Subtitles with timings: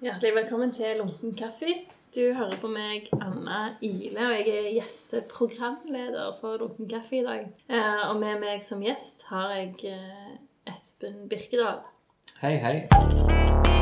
[0.00, 1.66] Hjertelig velkommen til Lunken kaffe.
[2.14, 7.44] Du hører på meg, Anna Ile, og jeg er gjesteprogramleder for Lunken kaffe i dag.
[7.68, 11.84] Eh, og med meg som gjest har jeg eh, Espen Birkedal.
[12.40, 13.79] Hei, hei.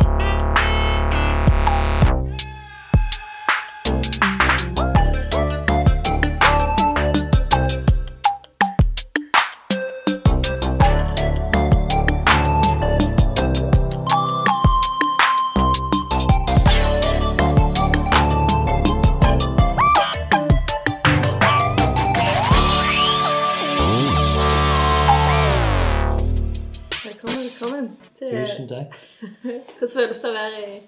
[29.76, 30.80] Hvordan føles det å være i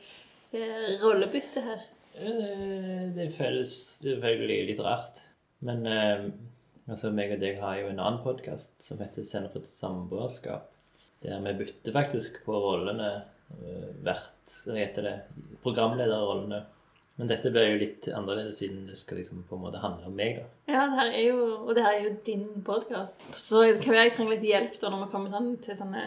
[0.52, 1.82] i rollebytte her?
[2.14, 5.22] Det, Det føles selvfølgelig litt rart.
[5.66, 6.26] Men eh,
[6.90, 10.66] altså, meg og deg har jo en annen podkast som heter Sender for et samboerskap.
[11.22, 13.10] Der vi bytter faktisk på rollene
[13.52, 15.16] eh, hvert Hva heter det?
[15.62, 16.62] Programlederrollene.
[17.20, 20.14] Men dette blir jo litt annerledes siden det skal liksom på en måte handle om
[20.16, 20.46] meg, da.
[20.72, 23.20] Ja, det her er jo, og det her er jo din podkast.
[23.36, 26.06] Så være jeg trenger litt hjelp da når vi kommer sånn, til sånne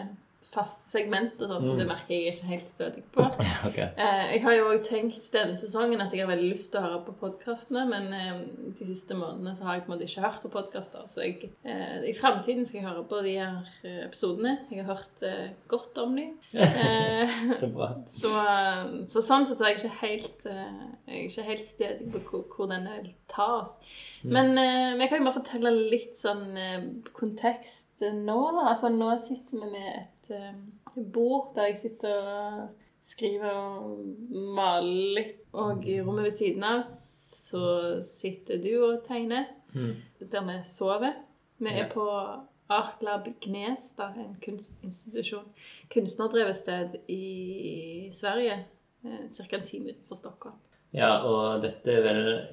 [0.54, 1.78] faste og Sånn, mm.
[1.78, 3.26] Det merker jeg ikke helt stødig på.
[3.64, 3.86] Okay.
[3.96, 6.84] Eh, jeg har jo også tenkt denne sesongen at jeg har veldig lyst til å
[6.84, 8.42] høre på podkastene, men eh,
[8.76, 11.06] de siste månedene så har jeg på en måte ikke hørt på podkaster.
[11.10, 14.56] Så jeg, eh, i framtiden skal jeg høre på de her eh, episodene.
[14.70, 16.34] Jeg har hørt eh, godt om dem.
[16.84, 17.90] Eh, Så bra.
[18.20, 18.30] så,
[19.10, 20.46] så sånn sett så er jeg ikke helt,
[21.08, 23.76] jeg ikke helt stødig på hvor, hvor denne vil ta oss.
[24.26, 26.58] Men eh, kan jo bare fortelle litt sånn
[27.16, 28.40] kontekst nå.
[28.64, 30.54] Altså nå sitter vi med et eh,
[31.12, 32.68] bord der jeg sitter og
[33.04, 33.98] skriver og
[34.56, 35.38] maler litt.
[35.52, 39.44] Og i rommet ved siden av så sitter du og tegner,
[39.74, 39.94] Mm.
[40.30, 41.12] der vi sover.
[41.58, 42.04] Vi er på
[42.70, 45.44] Artlab Gnestad, en kunstinstitusjon.
[45.90, 48.64] Kunstnerdrevet sted i Sverige.
[49.28, 49.56] Ca.
[49.56, 50.54] en time utenfor Stockholm.
[50.92, 52.48] Ja, og dette er vel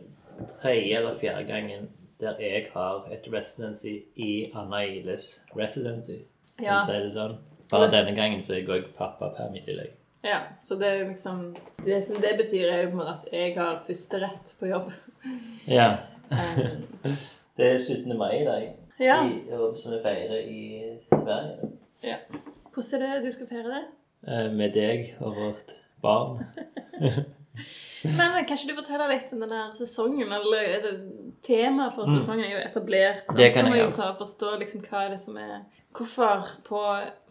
[0.61, 6.19] tredje eller fjerde gangen der jeg har et residency i Anna Iles residency.
[6.62, 6.79] Ja.
[6.85, 7.38] si det sånn.
[7.71, 9.93] Bare denne gangen så er jeg pappaperm i tillegg.
[10.23, 11.55] Ja, så det er liksom
[11.85, 14.91] Det som det betyr, er jo på en måte at jeg har førsterett på jobb.
[15.67, 15.95] Ja.
[17.57, 18.17] Det er 17.
[18.17, 18.67] mai i dag,
[18.99, 19.17] ja.
[19.27, 19.41] i,
[19.77, 20.61] som vi feirer i
[21.09, 21.71] Sverige.
[22.03, 22.15] ja.
[22.73, 23.81] Hvordan er det du skal feire det?
[24.27, 26.45] Eh, Med deg og vårt barn.
[28.03, 30.31] Men kan ikke du fortelle litt om denne sesongen?
[30.34, 30.95] Eller er det
[31.45, 33.28] Temaet for sesongen er jo etablert.
[33.29, 33.38] Mm.
[33.38, 35.62] Det kan så må jeg jo prøve å forstå liksom, hva er det som er
[35.91, 36.81] Hvorfor på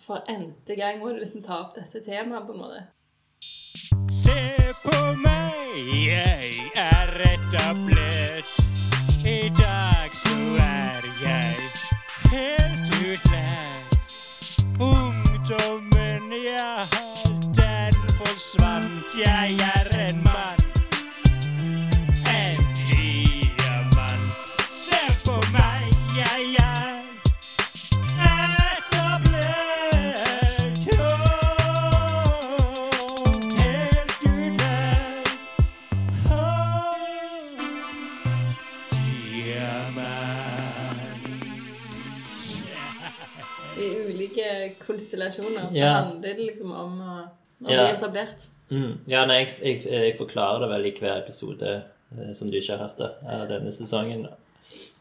[0.04, 2.82] for n-te gang må du liksom ta opp dette temaet, på en måte?
[4.12, 4.36] Se
[4.84, 5.78] på meg,
[6.10, 8.52] jeg er etablert.
[9.24, 11.54] I dag så er jeg
[12.34, 13.96] helt utlært.
[14.76, 19.16] Ungdommen jeg har, den forsvant.
[19.24, 19.79] Jeg er
[44.90, 46.12] konstellasjoner så yes.
[46.12, 47.16] handler det liksom om å,
[47.62, 48.46] å bli etablert.
[48.70, 48.92] Mm.
[49.10, 52.76] Ja, nei, jeg, jeg, jeg forklarer det vel i hver episode eh, som du ikke
[52.76, 54.28] har hørt det, av denne sesongen.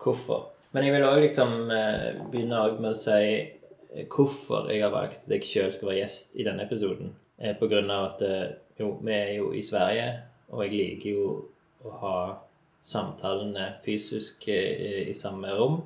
[0.01, 0.49] Hvorfor.
[0.73, 5.25] Men jeg vil òg liksom eh, begynne med å si eh, hvorfor jeg har valgt
[5.25, 7.13] at jeg sjøl skal være gjest i denne episoden.
[7.37, 8.47] Eh, på grunn av at eh,
[8.81, 10.09] jo, vi er jo i Sverige,
[10.49, 11.29] og jeg liker jo
[11.85, 12.17] å ha
[12.85, 15.81] samtalene fysisk eh, i samme rom.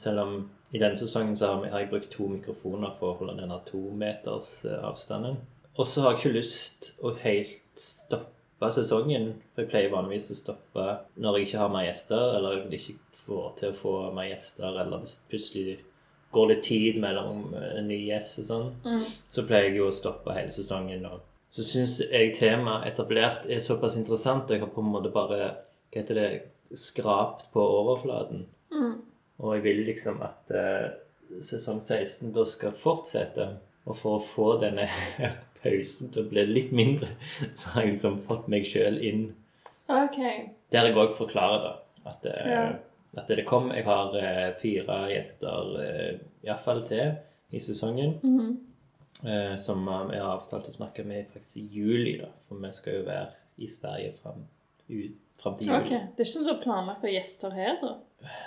[0.00, 0.34] Selv om
[0.70, 5.38] i denne sesongen så har, jeg brukt to mikrofoner for å holde denne tometersavstanden.
[5.40, 5.72] eh.
[5.80, 9.32] Og så har jeg ikke lyst å helt stoppe sesongen.
[9.54, 10.86] For jeg pleier vanligvis å stoppe
[11.16, 14.68] når jeg ikke har mer gjester, eller jeg ikke får til å få mer gjester,
[14.82, 15.78] eller det plutselig
[16.30, 18.70] går litt tid mellom eh, en ny gjest og sånn.
[19.30, 21.06] Så pleier jeg jo å stoppe hele sesongen.
[21.08, 24.50] Og så syns jeg temaet etablert er såpass interessant.
[24.50, 25.40] Jeg har på en måte bare
[25.90, 26.30] hva heter det,
[26.78, 28.44] skrapt på overflaten.
[29.40, 30.90] Og jeg vil liksom at eh,
[31.46, 33.46] sesong 16 da skal fortsette.
[33.88, 34.84] Og for å få denne
[35.62, 37.08] pausen til å bli litt mindre,
[37.58, 39.26] så har jeg liksom fått meg sjøl inn
[39.90, 40.18] Ok.
[40.70, 41.72] der jeg òg forklarer da,
[42.12, 42.64] at, eh, Ja.
[43.18, 47.16] at det kom Jeg har eh, fire gjester uh, iallfall til
[47.50, 48.14] i sesongen.
[49.26, 49.82] eh, som
[50.12, 52.28] jeg har avtalt å snakke med faktisk i juli, da.
[52.48, 54.44] For vi skal jo være i Sverige fram,
[54.88, 55.80] ut, fram til juli.
[55.80, 57.96] Ok, Det er ikke sånn du har planlagt ha gjester her, da?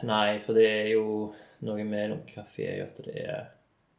[0.07, 1.33] Nei, for det er jo
[1.63, 3.45] noe med Lunken er jo at det er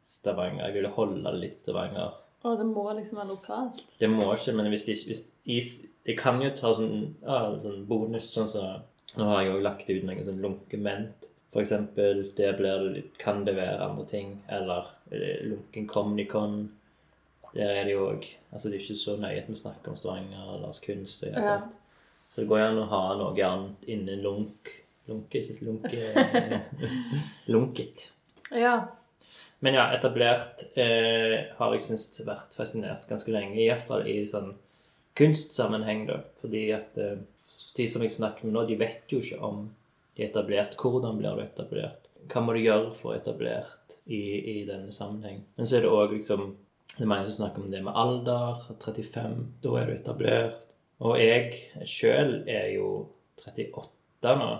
[0.05, 0.67] Stavanger.
[0.67, 2.13] Jeg ville holde det litt Stavanger.
[2.45, 3.95] Å, det må liksom være lokalt.
[3.97, 4.95] Det må ikke, men hvis de,
[5.49, 5.71] hvis
[6.05, 8.83] Jeg kan jo ta sånn, ja, sånn bonus, sånn som
[9.15, 11.25] Nå har jeg òg lagt ut noen sånn lunkement.
[11.53, 14.35] For eksempel, det blir det litt Kan det være andre ting?
[14.51, 16.57] Eller eh, lunken comnicon.
[17.55, 19.97] Der er det jo òg Altså, det er ikke så nøye at vi snakker om
[19.97, 21.23] Stavanger eller kunst.
[21.23, 21.45] Og Ja.
[21.49, 21.57] ja.
[22.35, 24.69] Så det går jo an å ha noe annet innen lunk.
[25.09, 26.11] Lunket Lunke
[27.53, 28.11] Lunket.
[28.51, 28.75] Ja.
[29.59, 33.57] Men ja, etablert eh, har jeg syntes vært fascinert ganske lenge.
[33.63, 34.51] Iallfall i sånn
[35.17, 36.19] kunstsammenheng, da.
[36.41, 37.21] Fordi at eh,
[37.77, 39.65] de som jeg snakker med nå, de vet jo ikke om
[40.15, 40.77] de er etablert.
[40.79, 42.11] Hvordan blir du etablert?
[42.31, 44.21] Hva må du gjøre for å etablert i,
[44.57, 45.43] i denne sammenheng?
[45.57, 46.53] Men så er det òg liksom
[46.95, 48.61] Det er mange som snakker om det med alder.
[48.79, 50.61] 35, da er du etablert.
[51.03, 52.91] Og jeg sjøl er jo
[53.41, 54.51] 38 nå,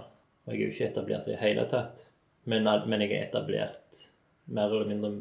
[0.46, 2.04] og jeg er jo ikke etablert i det hele tatt.
[2.46, 4.04] Men, men jeg er etablert
[4.54, 5.12] mer eller mindre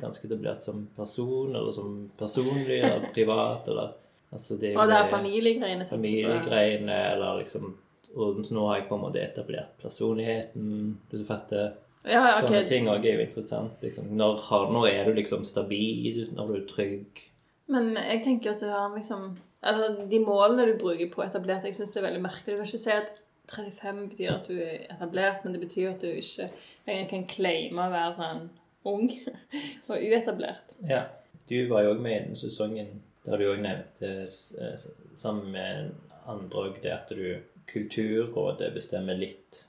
[0.00, 3.94] ganske etablert som person, eller som personlig, eller privat, eller
[4.30, 5.86] altså det er Og det er familiegreiene.
[5.88, 7.76] familiegreiene, eller liksom
[8.16, 11.74] Og nå har jeg på en måte etablert personligheten, hvis du fatter.
[12.06, 12.46] Ja, okay.
[12.46, 13.82] Sånne ting òg er jo interessant.
[13.82, 14.06] Liksom.
[14.16, 16.22] Når, har, når er du liksom stabil?
[16.32, 17.20] Når du er trygg?
[17.68, 19.34] Men jeg tenker at du har liksom
[19.66, 22.54] Altså, de målene du bruker på etablert, jeg syns det er veldig merkelig.
[22.54, 23.08] Du kan ikke si at
[23.52, 26.48] 35 betyr at du er etablert, men det betyr at du ikke
[26.86, 28.46] lenger kan claime å være sånn
[28.86, 29.10] ung
[29.90, 30.76] og uetablert.
[30.88, 31.04] Ja.
[31.46, 32.88] Du var jo òg med i den sesongen
[33.26, 34.88] der du òg nevnte, s-
[35.18, 35.92] sammen med
[36.26, 39.64] andre òg, det at du Kulturrådet bestemmer litt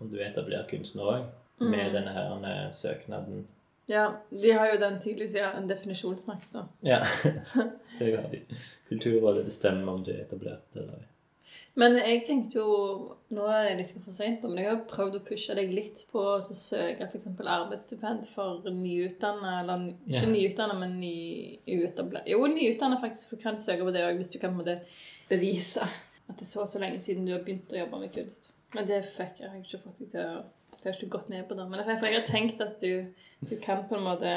[0.00, 1.26] om du er etablert kunstner òg,
[1.62, 3.44] med denne her eh, søknaden.
[3.88, 6.64] Ja, de har jo den tydeligvis ja, en definisjonsmakt, da.
[6.84, 6.98] Ja.
[8.00, 8.40] det har de.
[8.90, 11.06] Kulturrådet bestemmer om du er etablert eller ei.
[11.76, 12.70] Men jeg tenkte jo
[13.36, 16.22] Nå er det litt for seint, men jeg har prøvd å pushe deg litt på
[16.22, 17.26] å søke f.eks.
[17.42, 20.30] arbeidsstipend for nyutdanna, eller ikke yeah.
[20.30, 24.38] nyutdanna, men nyutdanna Jo, nyutdanna faktisk, for du kan søke på det òg hvis du
[24.38, 24.78] kan på en måte
[25.30, 25.82] bevise
[26.26, 28.50] at det er så og så lenge siden du har begynt å jobbe med kunst.
[28.74, 30.44] Men det fikk jeg, jeg har ikke fått deg til å
[30.76, 31.64] Det har ikke gått med på, det.
[31.70, 33.06] Men jeg har tenkt at du,
[33.48, 34.32] du kan på en måte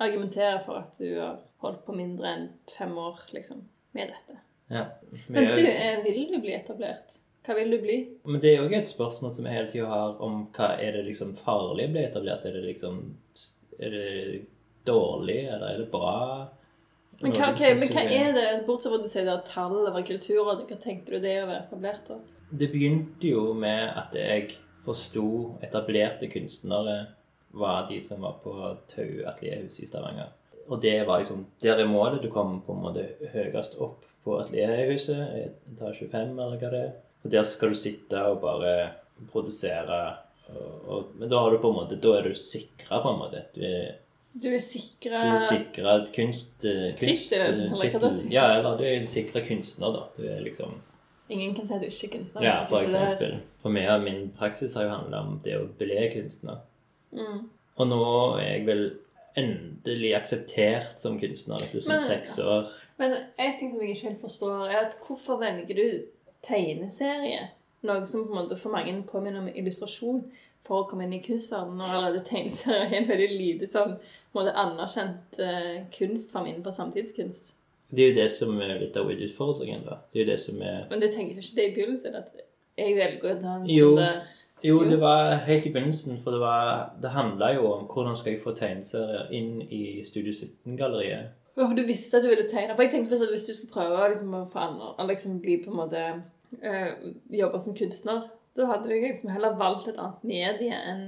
[0.00, 3.64] argumentere for at du har holdt på mindre enn fem år, liksom,
[3.96, 4.38] med dette.
[4.68, 4.86] Ja.
[5.26, 7.18] Men du, eh, vil du bli etablert?
[7.42, 7.96] Hva vil du bli?
[8.24, 11.06] men det er òg et spørsmål som jeg hele tida har om hva er det
[11.08, 12.46] liksom farlig å bli etablert?
[12.46, 13.00] Er det liksom
[13.82, 14.42] Er det
[14.86, 16.48] dårlig, eller er det bra?
[17.22, 19.74] Men hva, okay, men hva er det, bortsett fra at du sier det er tall
[19.80, 22.18] over kulturrådet, hva tenker du det er å være etablert da?
[22.52, 24.52] Det begynte jo med at jeg
[24.84, 25.26] forsto
[25.64, 26.96] etablerte kunstnere
[27.58, 28.54] var de som var på
[28.90, 30.30] Tau atelierhus i Stavanger.
[30.68, 32.22] Og det var liksom Der er målet.
[32.22, 36.92] Du kommer på en måte høyest opp på atelierhuset, etasje fem, eller hva det er.
[37.22, 38.74] Og der skal du sitte og bare
[39.32, 39.98] produsere.
[40.52, 43.20] Og, og, men da har du på en måte Da er du sikra, på en
[43.20, 43.44] måte.
[43.54, 43.92] Du er
[44.32, 46.64] Du er sikra du er sikra kunst...
[46.64, 48.32] eh, kunst Tittelen, eller hva det tittel.
[48.32, 50.06] Ja, eller du er en sikra kunstner, da.
[50.16, 50.80] Du er liksom
[51.32, 52.44] Ingen kan si at du ikke er kunstner.
[52.44, 53.38] Ja, for eksempel.
[53.62, 56.58] For meg og min praksis har jo handla om det å bli kunstner.
[57.14, 57.46] Mm.
[57.78, 58.02] Og nå
[58.40, 58.82] er jeg vel
[59.40, 62.68] endelig akseptert som kunstner etter sånn seks år.
[62.98, 66.04] Men en ting som jeg ikke helt forstår, er at hvorfor velger du
[66.46, 67.48] tegneserie?
[67.82, 70.20] Noe som på en måte for mange påminner om illustrasjon
[70.62, 71.80] for å komme inn i kunstverdenen.
[71.80, 73.96] Når allerede tegneserier er en veldig lite sånn
[74.32, 77.54] på anerkjent eh, kunstform innenfor samtidskunst.
[77.92, 79.98] Det er jo det som er litt av utfordringen, da.
[80.12, 82.14] Det er jo det som er Men du tenker ikke det i begynnelsen?
[82.22, 82.30] At
[82.78, 83.90] jeg velger å ta en Jo.
[83.98, 84.22] sånn
[84.62, 84.88] Jo, Jo.
[84.88, 88.40] det var helt i begynnelsen, for det var Det handla jo om hvordan skal jeg
[88.40, 91.34] få tegneserier inn i Studio 17-galleriet.
[91.56, 92.74] Åh, du visste at du ville tegne.
[92.76, 95.58] For jeg tenkte først at hvis du skulle prøve liksom, å få andre, liksom bli
[95.60, 96.04] på en måte
[96.62, 96.94] eh,
[97.42, 101.04] Jobbe som kunstner, da hadde du liksom heller valgt et annet medie enn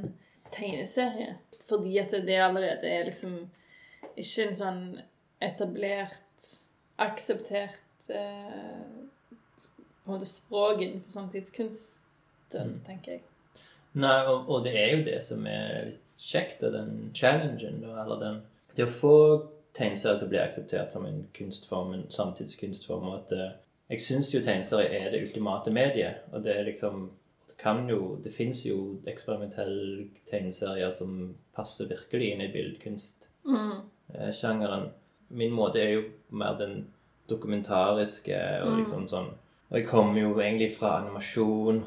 [0.52, 1.38] tegneserie.
[1.64, 3.38] Fordi at det allerede er liksom
[4.20, 4.82] ikke en sånn
[5.42, 6.20] etablert,
[7.00, 8.84] akseptert eh,
[10.04, 13.24] på en måte språk innenfor samtidskunsten, tenker jeg.
[13.96, 18.20] Nei, og, og det er jo det som er litt kjekt, og den challengen, eller
[18.20, 18.42] den
[18.74, 19.16] Det å få
[19.74, 23.52] tegneserier til å bli akseptert som en kunstform, en samtidskunstform, og at eh,
[23.90, 26.94] jeg syns jo tegneserier er det ultimate mediet, og det er liksom
[27.48, 34.88] det kan jo Det fins jo eksperimentelle tegneserier som passer virkelig inn i billedkunstsjangeren.
[35.28, 36.86] Min måte er jo mer den
[37.28, 39.26] dokumentariske og liksom sånn
[39.70, 41.84] Og jeg kommer jo egentlig fra animasjon,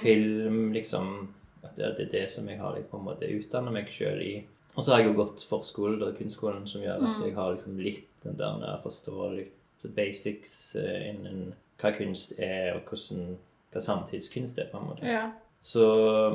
[0.00, 1.28] film, liksom
[1.62, 4.46] At det, er det som jeg har liksom, på en måte utdannet meg sjøl i.
[4.78, 7.80] Og så har jeg jo gått forskole, da, kunstskolen, som gjør at jeg har liksom
[7.82, 13.32] litt den der når jeg forstår litt basics eh, innen hva kunst er, og hvordan,
[13.72, 15.06] hva samtidskunst er, på en måte.
[15.06, 15.24] Ja.
[15.62, 15.82] Så,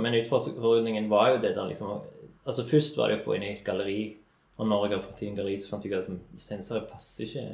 [0.03, 2.01] men utfordringen var jo det der liksom
[2.43, 4.17] Altså Først var det å få inn i et galleri
[4.59, 7.45] Og når jeg har fått inn galleri, så fant jeg ut at sensorer passer ikke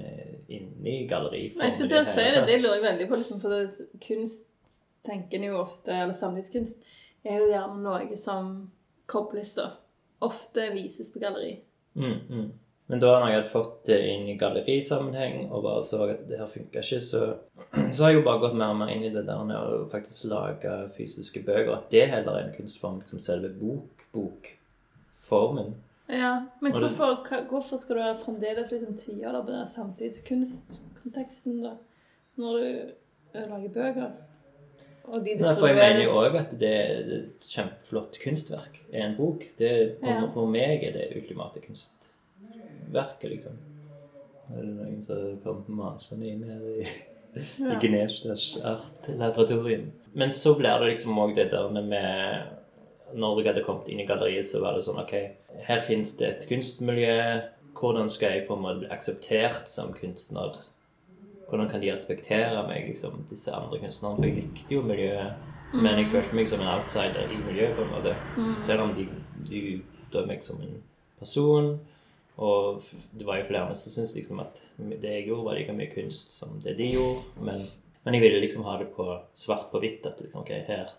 [0.49, 1.43] inn i galleri.
[1.53, 2.41] Nei, jeg skulle til å si det.
[2.49, 4.47] Det lurer jeg veldig på, liksom, for det, kunst
[5.05, 6.81] tenker en jo ofte, eller samtidskunst,
[7.23, 8.49] er jo gjerne noe som
[9.09, 9.69] kobles da.
[10.21, 11.59] Ofte vises på galleri.
[11.95, 12.49] Mm, mm.
[12.89, 16.39] Men da når jeg hadde fått det inn i gallerisammenheng og bare så at det
[16.39, 17.19] her funka ikke, så,
[17.93, 19.83] så har jeg jo bare gått mer og mer inn i det der med å
[19.91, 21.75] faktisk lage fysiske bøker.
[21.75, 25.75] At det heller er en kunstform som selve bok, bokformen.
[26.09, 31.75] Ja, men hvorfor, hva- hvorfor skal du fremdeles liksom tviholde på den samtidskunstkonteksten da?
[32.39, 32.91] Når du
[33.51, 34.11] lager bøker?
[35.07, 39.07] Og de Nei, for jeg mener jo òg at det er et kjempeflott kunstverk er
[39.07, 39.45] en bok.
[39.57, 40.27] Det, på, Ja.
[40.33, 43.57] på meg er det ultimate kunstverket, liksom.
[44.49, 47.79] Er det noen som kommer masende inn her i, i Ja.
[47.81, 49.91] Gnestads artlaboratorium?
[50.13, 52.47] Men så blir det liksom òg det der med
[53.13, 55.13] Når jeg hadde kommet inn i galleriet, så var det sånn OK,
[55.65, 57.41] her finnes det et kunstmiljø.
[57.79, 60.59] Hvordan skal jeg på en måte bli akseptert som kunstner?
[61.49, 64.15] Hvordan kan de respektere meg, liksom, disse andre kunstnerne?
[64.17, 65.33] For jeg likte jo miljøet,
[65.73, 68.15] men jeg følte meg som en outsider i miljøet, på en måte.
[68.65, 69.07] Selv om de,
[69.49, 69.81] de
[70.13, 70.77] døde meg som en
[71.19, 71.79] person.
[72.39, 72.81] Og
[73.19, 74.61] det var jo flere som syntes liksom at
[75.01, 77.25] det jeg gjorde, var like mye kunst som det de gjorde.
[77.43, 77.65] Men,
[78.05, 80.05] men jeg ville liksom ha det på svart på hvitt.
[80.07, 80.93] At liksom, ok, her,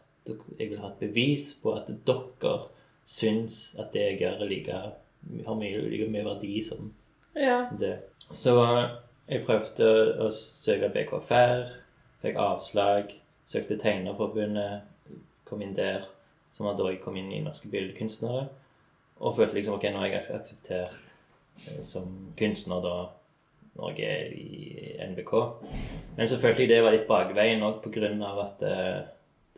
[0.58, 2.58] jeg vil ha et bevis på at dere
[3.08, 4.82] syns at det jeg gjør, like,
[5.46, 6.92] har mye, like mye verdi som
[7.36, 7.62] Ja.
[7.78, 7.96] det.
[8.30, 8.52] Så
[9.30, 11.68] jeg prøvde å søke BKFR,
[12.22, 13.12] fikk avslag,
[13.46, 14.82] søkte Tegnerforbundet,
[15.46, 16.06] kom inn der,
[16.50, 18.48] som var da jeg kom inn i Norske Billedkunstnere,
[19.20, 21.12] og følte liksom ok, nå er jeg akseptert
[21.66, 22.96] eh, som kunstner da
[23.78, 25.32] når jeg er i NBK.
[26.16, 27.86] Men jeg det var litt bakveien òg
[28.26, 29.00] av at eh,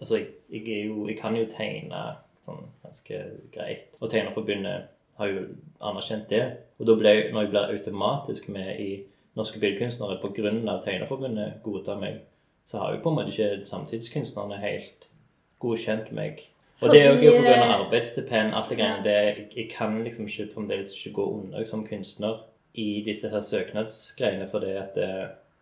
[0.00, 2.02] altså, jeg, jeg, jo, jeg kan jo tegne
[2.44, 3.22] sånn ganske
[3.54, 3.88] greit.
[4.00, 5.46] Og Tegnerforbundet har jo
[5.80, 6.44] anerkjent det.
[6.78, 8.90] Og da ble, når jeg blir automatisk med i
[9.34, 12.20] Norske Billedkunstnere av Tegnerforbundet godtar meg,
[12.64, 15.08] så har jo på en måte ikke samtidskunstnerne helt
[15.62, 16.42] godkjent meg.
[16.82, 17.52] Og det er jo pga.
[17.54, 19.04] eh, arbeidsstipend, alt det greiene.
[19.04, 22.42] Det, jeg, kan liksom ikke fremdeles ikke gå under som kunstner
[22.74, 25.10] i disse her søknadsgreiene, for det at det,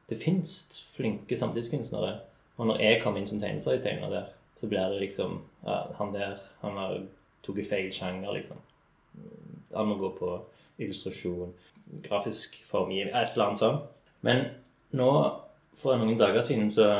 [0.09, 2.19] det finnes flinke samtidskunstnere.
[2.57, 6.41] Og når jeg kommer inn som tegneserietegner der, så blir det liksom ja, Han der,
[6.61, 6.99] han har
[7.47, 8.57] tatt feil sjanger, liksom.
[9.77, 10.35] Han må gå på
[10.79, 11.53] illustrasjon,
[12.05, 13.89] grafisk formgivning, et eller annet sånt.
[14.27, 14.45] Men
[14.97, 15.11] nå,
[15.81, 16.91] for noen dager siden, så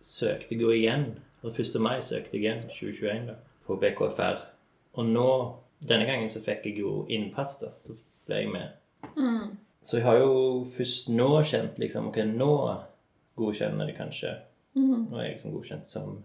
[0.00, 1.10] søkte jeg jo igjen.
[1.42, 1.78] Og 1.
[1.82, 4.42] mai søkte jeg igjen, 2021, da, på BKFR.
[4.98, 5.30] Og nå,
[5.88, 7.72] denne gangen, så fikk jeg jo innpass, da.
[7.86, 8.74] Så ble jeg med.
[9.82, 12.50] Så jeg har jo først nå kjent liksom Ok, nå
[13.38, 14.34] godkjenner de kanskje.
[14.74, 16.18] Nå er jeg liksom godkjent som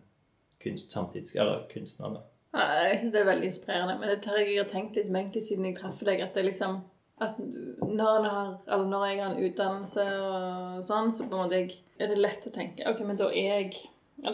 [0.64, 2.24] kunst samtidig, eller kunstner, da.
[2.54, 4.00] Ja, Jeg syns det er veldig inspirerende.
[4.00, 6.82] Men det har jeg har tenkt liksom egentlig siden jeg traff deg, at det liksom
[7.22, 11.60] at når, har, eller når jeg har en utdannelse og sånn, så på en måte
[11.60, 13.74] jeg, er det lett å tenke Ok, men da er jeg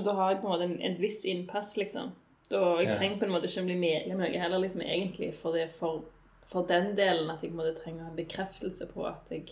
[0.06, 2.14] Da har jeg på en måte en, en viss innpass, liksom.
[2.50, 2.96] Da, jeg Ja.
[2.96, 6.04] trenger på en måte ikke å bli medlem noe heller, liksom, egentlig, for, det, for,
[6.48, 9.50] for den delen at jeg måte trenger å ha bekreftelse på at jeg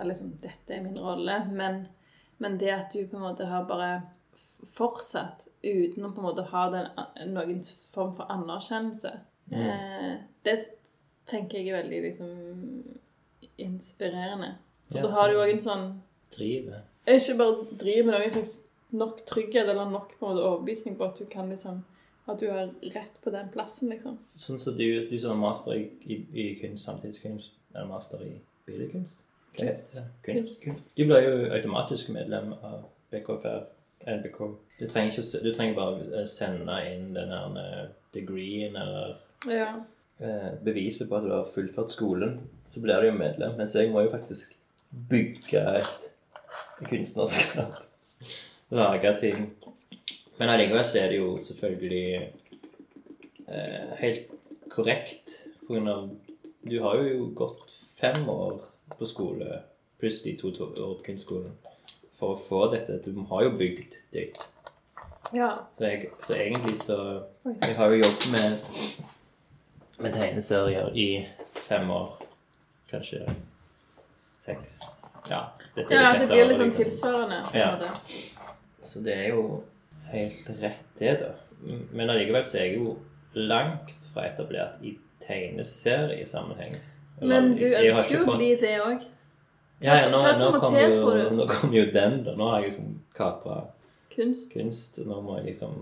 [0.00, 1.36] at liksom, dette er min rolle.
[1.52, 1.82] Men,
[2.40, 3.90] men det at du på en måte har bare
[4.74, 6.88] fortsatt uten å på en måte ha den,
[7.34, 7.60] noen
[7.92, 9.12] form for anerkjennelse,
[9.52, 10.56] eh, det
[11.30, 12.30] tenker jeg er veldig liksom
[13.58, 14.54] inspirerende.
[14.88, 15.86] For Ja, da har du òg en sånn
[16.30, 16.82] Drive.
[17.10, 18.60] Ikke bare drive men en slags
[18.94, 21.84] nok trygghet eller nok på en måte overbevisning på at du kan liksom
[22.28, 24.18] At du har rett på den plassen, liksom.
[24.38, 28.34] Sånn som du, du som har master i, i, i kunst, samtidskunst, eller master i
[28.68, 29.16] billedkunst?
[29.56, 29.96] Kunst.
[30.22, 30.66] Kunst.
[30.94, 33.64] Du blir jo automatisk medlem av BKFR,
[34.20, 34.38] NBK.
[34.78, 39.16] Du trenger, ikke, du trenger bare eh, sende inn den her degreen degreeen eller
[39.50, 39.72] Ja.
[40.20, 43.56] Eh, beviset på at du har fullført skolen, så blir du jo medlem.
[43.58, 44.56] Mens jeg må jo faktisk
[45.10, 46.08] bygge et
[46.86, 47.80] kunstnerskap.
[48.80, 49.50] Lage ting.
[50.38, 52.32] Men allikevel så er det jo selvfølgelig
[53.48, 54.30] eh, helt
[54.70, 55.40] korrekt.
[55.58, 56.10] For grunn av
[56.60, 58.60] Du har jo gått fem år
[58.98, 59.62] på skole
[60.00, 61.52] pluss de to to år på kunstskolen
[62.20, 62.98] for å få dette.
[63.04, 64.36] Du har jo bygd ditt.
[65.32, 65.50] ja.
[65.76, 66.98] Så, jeg, så egentlig så.
[67.48, 68.58] Jeg har jo jobbet med,
[70.00, 71.08] med tegneserier i
[71.68, 72.14] fem år.
[72.90, 73.24] Kanskje
[74.18, 74.80] seks
[75.28, 75.44] Ja.
[75.74, 76.72] Dette er ja, det blir sånn liksom.
[76.78, 77.40] tilsvarende.
[77.54, 77.70] Ja.
[77.76, 77.90] måte.
[78.82, 79.44] Så det er jo
[80.10, 81.34] helt rett, det, da.
[81.92, 82.96] Men allikevel så er jeg jo
[83.36, 86.80] langt fra etablert i tegneseriesammenheng.
[87.20, 89.04] Men du ønsker jo å bli det òg.
[89.80, 92.34] Ja, ja, nå, nå kommer kom jo, kom jo den, da.
[92.36, 93.62] Nå har jeg liksom kapra
[94.12, 94.50] Kunst.
[94.52, 94.98] kunst.
[95.06, 95.76] Nå må jeg liksom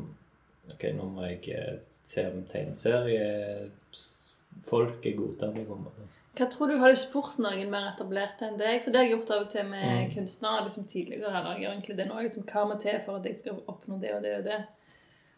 [0.73, 5.37] Ok, nå må jeg eh, se om tegneseriefolk er gode
[5.77, 6.03] en måte.
[6.39, 8.77] Hva tror du, Har du spurt noen mer etablerte enn deg?
[8.85, 10.13] For det har jeg gjort av og til med Mm.
[10.15, 11.27] kunstnere liksom tidligere.
[11.27, 14.01] eller jeg gjør egentlig det nå, liksom, Hva må til for at jeg skal oppnå
[14.01, 14.65] det og det og det?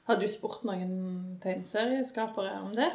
[0.06, 2.90] Har du spurt noen tegneserieskapere om det?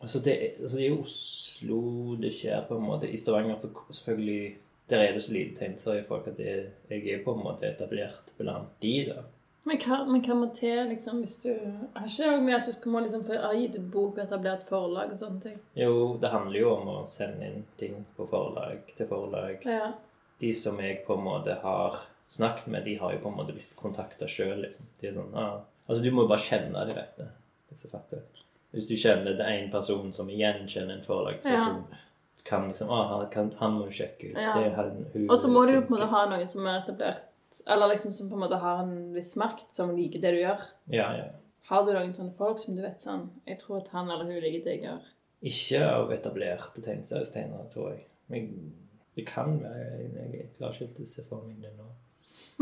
[0.00, 3.08] Altså det, altså det er Oslo det skjer på en måte.
[3.10, 4.56] I Stavanger så selvfølgelig
[4.90, 8.68] Der er det så lite tegneseriefolk at det, jeg er på en måte etablert blant
[8.82, 9.22] de, da.
[9.64, 11.50] Men hva, men hva må til liksom, hvis du
[11.94, 14.64] Har ikke det med at du skal må liksom få gitt ut bok på etablert
[14.66, 15.60] forlag og sånne ting?
[15.78, 15.92] Jo,
[16.22, 19.62] det handler jo om å sende inn ting på forlag til forlag.
[19.68, 19.92] Ja.
[20.42, 22.00] De som jeg på en måte har
[22.32, 24.64] snakket med, de har jo på en måte blitt kontakta sjøl.
[24.64, 24.90] Liksom.
[25.00, 25.60] De er sånn, ah.
[25.86, 27.28] Altså, du må jo bare kjenne de rette.
[27.70, 28.22] disse.
[28.72, 31.84] Hvis du kjenner det er en person som igjen kjenner en forlagsperson,
[32.48, 34.38] kan liksom ah, han, kan, han må du sjekke ut.
[34.38, 34.54] Ja.
[34.56, 36.66] Det er han, hun, Og så må du jo på en måte ha noen som
[36.66, 37.28] er etablert,
[37.66, 40.62] eller liksom som på en måte har en viss makt, som liker det du gjør.
[40.94, 41.30] Ja, ja.
[41.68, 44.40] Har du noen sånne folk som du vet sånn Jeg tror at han eller hun
[44.42, 45.10] liker det jeg gjør.
[45.52, 48.04] Ikke av etablerte tegneseriestegnere, tror jeg.
[48.32, 48.50] Men
[49.16, 49.88] det kan være.
[49.98, 51.88] Jeg, jeg klarer ikke helt å se for meg det nå.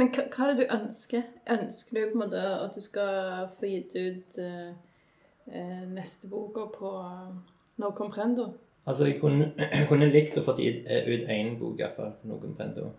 [0.01, 1.27] Men hva, hva er det du ønsker?
[1.57, 4.73] Ønsker du på en måte at du skal få gitt ut uh,
[5.53, 7.35] uh, neste boka på uh,
[7.83, 8.49] No Comprendo?
[8.89, 12.17] Altså, jeg kunne, jeg kunne likt å få gitt ut én bok, iallfall.
[12.25, 12.91] på Brendo.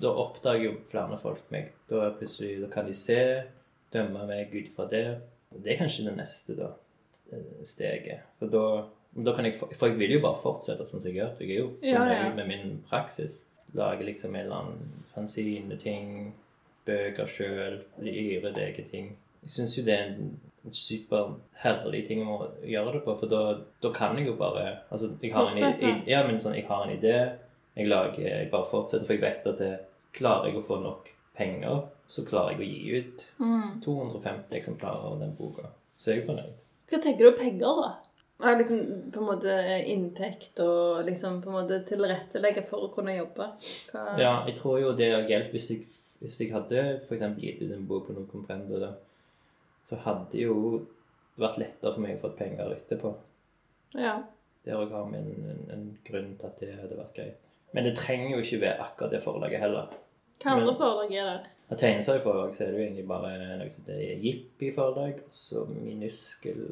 [0.00, 1.72] Da oppdager jo flere folk meg.
[1.90, 3.20] Da, da kan de se,
[3.92, 5.04] dømme meg ut ifra det.
[5.50, 6.70] Det er kanskje det neste da,
[7.32, 8.26] eh, steget.
[8.38, 8.64] For da,
[9.26, 11.32] da kan jeg, for jeg vil jo bare fortsette sånn som jeg gjør.
[11.42, 12.34] Jeg er jo fornøyd ja.
[12.38, 13.42] med min praksis.
[13.76, 16.30] Lager liksom en eller annen fanzine ting,
[16.86, 19.10] bøker sjøl, yrede egne ting.
[19.42, 20.32] Jeg syns jo det er en
[20.76, 23.44] superherlig ting å gjøre det på, for da,
[23.82, 26.84] da kan jeg jo bare Altså, jeg har en, jeg, ja, men sånn, jeg har
[26.84, 27.14] en idé,
[27.78, 29.70] jeg lager Jeg bare fortsetter, for jeg vet at det,
[30.12, 33.80] klarer jeg å få nok penger, så klarer jeg å gi ut Mm.
[33.84, 35.68] 250 eksemplarer av den boka.
[35.96, 36.54] Så er jeg fornøyd.
[36.90, 37.90] Hva tenker du om penger, da?
[38.40, 39.54] Ja, liksom på en måte
[39.86, 43.50] inntekt og liksom på en måte tilrettelegge for å kunne jobbe?
[43.92, 44.04] Hva...
[44.18, 45.86] Ja, jeg tror jo det hadde hjulpet hvis, jeg-
[46.20, 48.94] hvis jeg hadde eksempel gitt ut en bok på noen comprendo, da,
[49.88, 50.56] så hadde jo
[51.36, 53.14] det vært lettere for meg å få penger etterpå.
[53.94, 54.22] ja.
[54.64, 57.46] Det òg har med en, en, en grunn til at det hadde vært greit.
[57.72, 59.90] Men det trenger jo ikke være akkurat det forlaget heller.
[60.42, 61.40] Hva andre forlag er det?
[61.70, 65.62] Av tegneserieforlag så er det jo egentlig bare noe som det er Jippi-forlag, og så
[65.70, 66.64] Minuskel,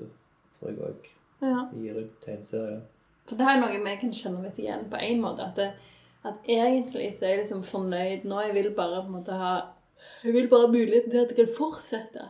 [0.57, 1.11] tror jeg òg
[1.43, 1.69] Ja.
[1.77, 2.81] gir ut tegneserier.
[3.29, 5.47] For det er noe vi kan kjenne litt igjen på en måte.
[5.47, 5.73] At, det,
[6.25, 8.41] at egentlig så er jeg liksom fornøyd nå.
[8.49, 9.53] Jeg vil bare på en måte ha
[10.25, 12.27] Jeg vil bare ha muligheten til at jeg kan fortsette.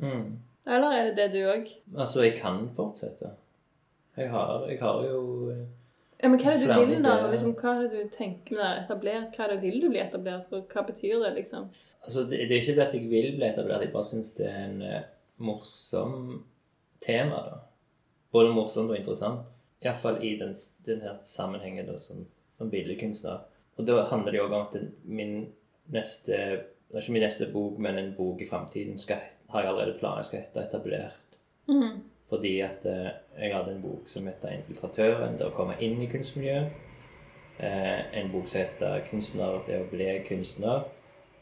[0.00, 0.38] Mm.
[0.66, 1.68] Eller er det det du òg?
[1.98, 3.30] Altså, jeg kan fortsette.
[4.16, 5.66] Jeg har, jeg har jo eh,
[6.20, 7.14] Ja, men hva er det du vil, da?
[7.32, 9.36] Liksom, hva er det du tenker med etablert?
[9.36, 10.50] Hva er det vil du bli etablert?
[10.52, 11.70] Og hva betyr det, liksom?
[12.04, 14.48] Altså, det, det er ikke det at jeg vil bli etablert, jeg bare syns det
[14.50, 14.98] er en uh,
[15.40, 16.18] morsom
[17.00, 17.62] tema, da.
[18.34, 19.48] Både morsomt og interessant.
[19.80, 20.52] Iallfall i den,
[20.86, 22.26] den her sammenhengen da, som,
[22.58, 23.40] som billedkunstner.
[23.80, 24.76] Og da handler det jo om at
[25.08, 25.34] min
[25.90, 26.36] neste
[26.90, 30.22] Det er ikke min neste bok, men en bok i framtiden har jeg allerede planer
[30.26, 31.36] skal hete 'Etablert'.
[31.70, 32.00] Mm.
[32.30, 36.06] Fordi at eh, jeg hadde en bok som heter 'Infiltratøren', det å komme inn i
[36.06, 36.72] kunstmiljøet.
[37.58, 40.84] Eh, en bok som heter 'Kunstner det å bli kunstner'.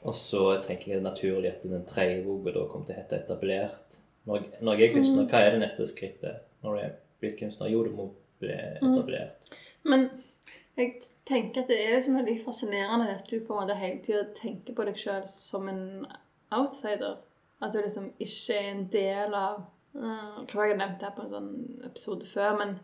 [0.03, 3.03] Og så tenker jeg det er naturlig at den tredje boka da kommer til å
[3.03, 3.99] hete 'Etablert'.
[4.29, 7.71] Når jeg, er kunstner, hva er det neste skrittet når du er blitt kunstner?
[7.73, 9.53] Jo, du må bli etablert.
[9.85, 10.09] Men
[10.77, 14.27] jeg tenker at det er liksom veldig fascinerende at du på en måte hele tida
[14.37, 16.07] tenker på deg sjøl som en
[16.55, 17.17] outsider.
[17.63, 19.65] At du liksom ikke er en del av
[19.99, 21.51] Jeg tror jeg har nevnt det på en sånn
[21.89, 22.77] episode før, men,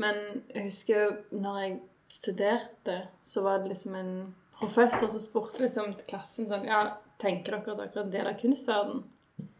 [0.00, 0.22] men
[0.54, 1.76] jeg husker når jeg
[2.12, 4.12] studerte, så var det liksom en
[4.58, 8.30] professor som spurte liksom til klassen sånn Ja, tenker dere at dere er en del
[8.30, 9.04] av kunstverdenen?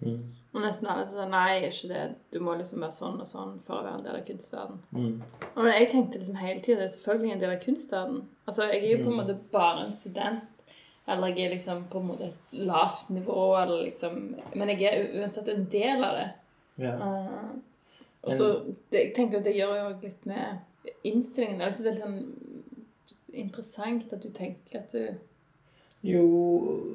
[0.00, 0.20] Mm.
[0.56, 2.02] Og nesten alle sa nei, ikke det.
[2.32, 4.84] Du må liksom være sånn og sånn for å være en del av kunstverdenen.
[4.96, 5.48] Mm.
[5.52, 8.22] Og jeg tenkte liksom hele tiden, det er selvfølgelig en del av kunstverden.
[8.46, 10.72] Altså, jeg er jo på en måte bare en student.
[11.06, 14.16] Eller jeg er liksom på en måte et lavt nivå, eller liksom
[14.58, 16.30] Men jeg er uansett en del av det.
[16.78, 16.94] Ja.
[17.00, 17.56] Uh,
[18.26, 18.46] og så
[18.92, 21.60] Jeg tenker at det gjør jo litt med innstillingen.
[21.60, 22.18] Jeg synes det er sånn
[23.36, 25.08] interessant at du tenker at du
[26.06, 26.22] Jo,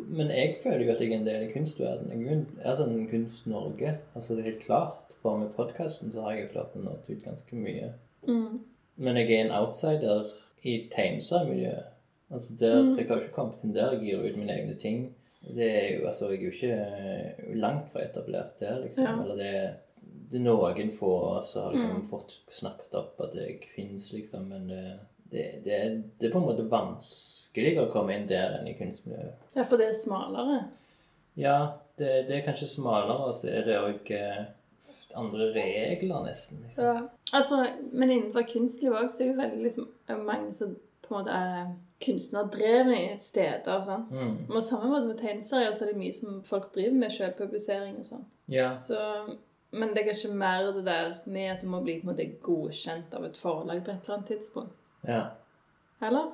[0.08, 2.22] men jeg føler jo at jeg er en del av kunstverdenen.
[2.28, 3.96] Jeg er sånn Kunst-Norge.
[4.16, 5.16] Altså, det er helt klart.
[5.24, 7.92] Bare med podkasten så har jeg klart å nå ut ganske mye.
[8.28, 8.60] mm,
[8.98, 10.30] Men jeg er en outsider
[10.64, 11.90] i tegneseriemiljøet.
[12.32, 12.98] Altså der, Mm.
[12.98, 15.16] Jeg har ikke kommet inn der jeg gir ut mine egne ting.
[15.42, 19.06] Det er jo, altså, Jeg er jo ikke eh, langt fra etablert der, liksom.
[19.06, 19.16] Ja.
[19.24, 19.54] Eller det,
[20.32, 22.10] det er noen få som har liksom Mm.
[22.12, 24.46] fått snappet opp at jeg fins, liksom.
[24.54, 24.84] Men det,
[25.32, 28.78] det, det, er, det er på en måte vanskeligere å komme inn der enn i
[28.78, 29.50] kunstmiljøet.
[29.56, 30.62] Ja, for det er smalere.
[31.40, 31.58] Ja,
[31.98, 34.12] det, det er kanskje smalere, og så er det òg
[35.16, 36.62] andre regler, nesten.
[36.66, 36.84] Liksom.
[36.86, 37.02] Ja.
[37.34, 39.90] Altså, men innenfor kunstlivet òg, så er det jo veldig liksom
[40.28, 41.72] mange som på en måte er
[42.06, 43.82] kunstnerdrevne steder.
[43.86, 44.12] sant?
[44.12, 44.50] Mm.
[44.50, 48.08] Og samme måte med tegneserier, så er det mye som folk driver med selvpublisering og
[48.08, 48.28] sånn.
[48.52, 48.72] Ja.
[48.74, 49.00] Så,
[49.72, 52.28] men det er kanskje mer det der med at du må bli på en måte
[52.44, 54.78] godkjent av et forlag på et eller annet tidspunkt.
[55.08, 55.24] ja.
[56.02, 56.32] Eller?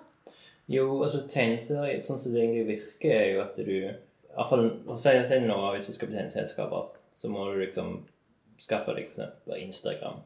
[0.67, 3.91] Jo, altså tegneserier, sånn som det egentlig virker, er jo at du i
[4.36, 4.65] hvert fall,
[4.99, 8.01] Si si nå, hvis du skal bli tegneselskaper, så må du liksom
[8.62, 10.19] skaffe deg for eksempel Instagram.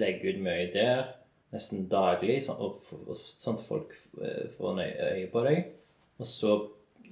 [0.00, 1.14] Legge ut mye der,
[1.54, 5.68] nesten daglig, sånn, og, sånn at folk eh, får øye på deg.
[6.18, 6.54] Og så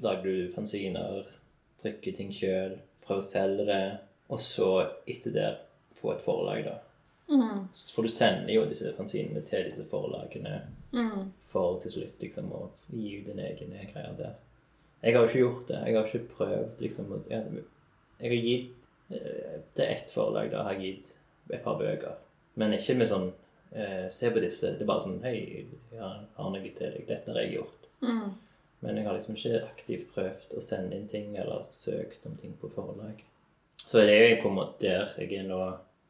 [0.03, 1.29] lager du fanziner,
[1.83, 3.85] trykker ting sjøl, prøver å selge det,
[4.33, 4.71] og så
[5.11, 5.51] etter det
[5.99, 6.79] få et forlag, da.
[7.95, 10.59] For du sender jo disse fanzinene til disse forlagene
[11.49, 14.35] for til slutt liksom å gi ut dine egne greier der.
[15.03, 15.79] Jeg har jo ikke gjort det.
[15.87, 17.63] Jeg har ikke prøvd liksom Jeg,
[18.21, 22.21] jeg har gitt eh, til ett forlag, da har jeg gitt et par bøker.
[22.61, 23.31] Men ikke med sånn
[23.75, 24.75] eh, Se på disse.
[24.77, 25.37] Det er bare sånn Hei,
[25.93, 27.05] jeg har noe til deg.
[27.09, 27.91] Dette har jeg gjort.
[28.83, 32.57] Men jeg har liksom ikke aktivt prøvd å sende inn ting eller søkt om ting
[32.59, 33.21] på forlag.
[33.83, 35.61] Så det er jo på en måte der jeg er nå,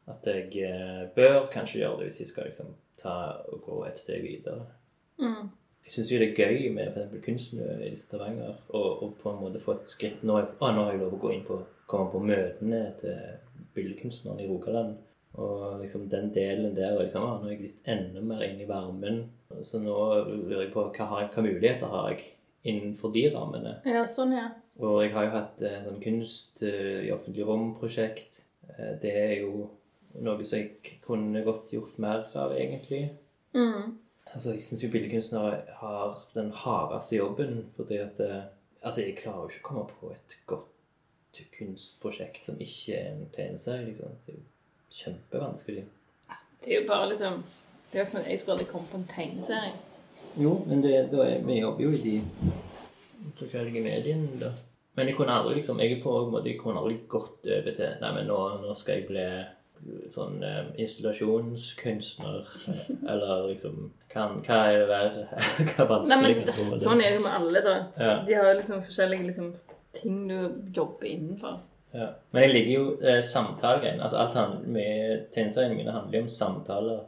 [0.09, 3.17] at jeg eh, bør kanskje gjøre det hvis jeg skal liksom ta
[3.49, 4.65] og gå et steg videre.
[5.83, 9.41] Jeg syns jo det er gøy med eksempel kunstmiljøet i Stavanger og, og på en
[9.41, 11.59] måte få et skritt Nå, jeg, å, nå har jeg lov å gå inn på
[11.93, 13.17] komme på møtene til
[13.75, 14.95] billedkunstnerne i Rogaland.
[15.33, 19.23] Og liksom den delen der liksom, Nå er jeg litt enda mer inn i varmen.
[19.65, 19.95] Så nå
[20.27, 22.27] lurer jeg på hva, har jeg, hva muligheter har jeg
[22.69, 23.73] innenfor de rammene.
[23.89, 24.51] Ja, sånn, ja.
[24.79, 28.39] Og jeg har jo hatt eh, sånn kunst eh, i offentlig rom-prosjekt.
[28.69, 29.67] Eh, det er jo
[30.23, 33.07] noe som jeg kunne godt gjort mer av, egentlig.
[33.57, 33.97] Mm.
[34.31, 37.65] Altså, Jeg syns jo billedkunstnere har den hardeste jobben.
[37.75, 38.43] fordi at eh,
[38.83, 43.29] Altså, jeg klarer jo ikke å komme på et godt kunstprosjekt som ikke er en
[43.31, 43.85] tegneserie.
[43.87, 44.17] liksom.
[44.25, 44.43] Det er jo
[44.93, 45.85] kjempevanskelig.
[46.63, 47.41] Det er jo bare liksom
[47.91, 49.73] Det er jo ikke sånn at jeg skulle aldri komme på en tegneserie.
[50.41, 52.13] Jo, men det, er, vi jobber jo i de
[53.37, 54.49] forskjellige mediene, da.
[54.97, 57.75] Men jeg kunne aldri liksom, jeg er på en måte, jeg kunne aldri gått over
[57.77, 59.27] til Nei, men nå, nå skal jeg bli
[60.13, 62.47] sånn eh, installasjonskunstner.
[62.69, 65.23] eh, Eller liksom kan, Hva er det verre?
[65.73, 66.35] Hva er vanskelig?
[66.47, 67.75] Nei, men sånn er det jo med alle, da.
[67.97, 68.13] Ja.
[68.27, 69.51] De har jo liksom forskjellige liksom,
[69.97, 70.37] ting du
[70.77, 71.59] jobber innenfor.
[71.93, 72.09] Ja.
[72.33, 74.03] Men jeg liker jo eh, samtalegreiene.
[74.03, 77.03] Altså, alt handler, med tjenestene mine handler jo om samtaler.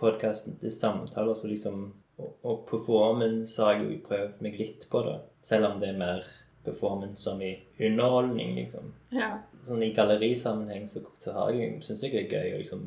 [0.00, 4.84] Podkasten til er samtaler så liksom Og, og performance har jeg jo prøvd meg litt
[4.86, 5.16] på, da.
[5.42, 6.20] Selv om det er mer
[6.62, 8.92] performance som i underholdning, liksom.
[9.10, 9.32] Ja.
[9.66, 12.84] Sånn i gallerisammenheng så, så har jeg, syns jeg det er gøy å liksom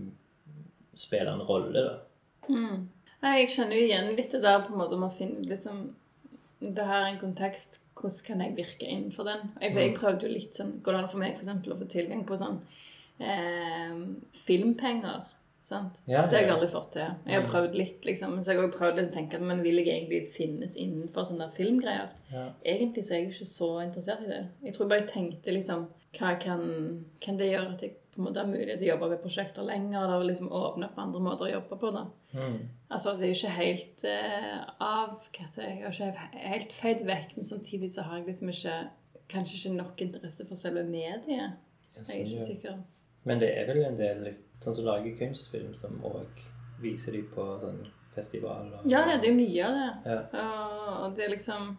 [0.95, 1.97] spille en rolle, da.
[3.19, 5.89] Nei, jeg kjenner jo igjen litt det der på en måte om å finne liksom
[6.61, 7.81] Det her er en kontekst.
[7.97, 9.47] Hvordan kan jeg virke innenfor den?
[9.61, 11.87] Jeg, jeg prøvde jo litt sånn Går det an for meg for eksempel, å få
[11.91, 12.61] tilgang på sånn
[13.19, 13.97] eh,
[14.45, 15.25] filmpenger?
[15.67, 15.97] Sant?
[16.05, 17.15] Ja, Det har jeg aldri fått til.
[17.27, 18.37] Jeg har prøvd litt, liksom.
[18.39, 22.13] Så jeg har prøvd å tenke Men vil jeg egentlig finnes innenfor sånne filmgreier?
[22.31, 22.45] Ja.
[22.63, 24.41] Egentlig så er jeg jo ikke så interessert i det.
[24.63, 26.63] Jeg tror bare jeg tenkte liksom Hva kan,
[27.19, 29.67] kan det gjøre at jeg på en måte har mulighet til å jobbe ved prosjekter
[29.67, 29.99] lenger?
[30.05, 32.05] Og da liksom åpne opp andre måter å jobbe på, da.
[32.31, 32.57] Mm.
[32.89, 35.71] Altså, det er jo ikke helt uh, av Hva heter det?
[35.73, 38.77] Jeg har ikke helt feid vekk, men samtidig så har jeg liksom ikke
[39.27, 41.25] Kanskje ikke nok interesse for selve mediet.
[41.27, 42.77] Jeg er sånn, ikke sikker.
[43.27, 44.21] Men det er vel en del
[44.63, 46.45] sånn som lager kunstfilm, som òg
[46.79, 47.81] viser de på sånn
[48.15, 48.79] festivaler.
[48.87, 49.89] Ja, ja, det er jo mye av det.
[50.13, 50.45] Ja.
[50.45, 51.73] Og, og det er liksom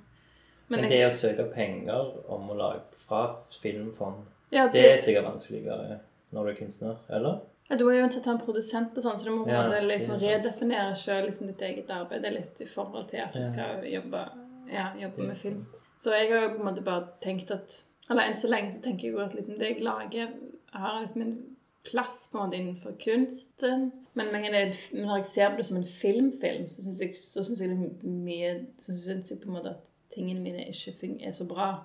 [0.68, 3.22] Men men det å søke penger om å lage fra
[3.62, 6.02] filmfond, ja, det er sikkert vanskeligere
[6.36, 7.40] når du er kunstner, eller?
[7.70, 10.94] Ja, Du er jo uansett en produsent, og sånn, så du må Ja, liksom redefinere
[10.96, 14.24] selv liksom, ditt eget arbeid Det er litt i forhold til at du skal jobbe,
[14.72, 15.66] ja, jobbe med film.
[15.96, 18.80] Så jeg har jo på en måte bare tenkt at Eller enn så lenge så
[18.80, 20.28] tenker jeg jo at liksom, det jeg lager,
[20.72, 21.38] har liksom en
[21.84, 23.92] plass på en måte innenfor kunsten.
[24.14, 27.60] Men jeg, når jeg ser på det som en filmfilm, så syns jeg, så synes
[27.60, 31.84] jeg mye Så syns jeg på en måte at tingene mine ikke er så bra.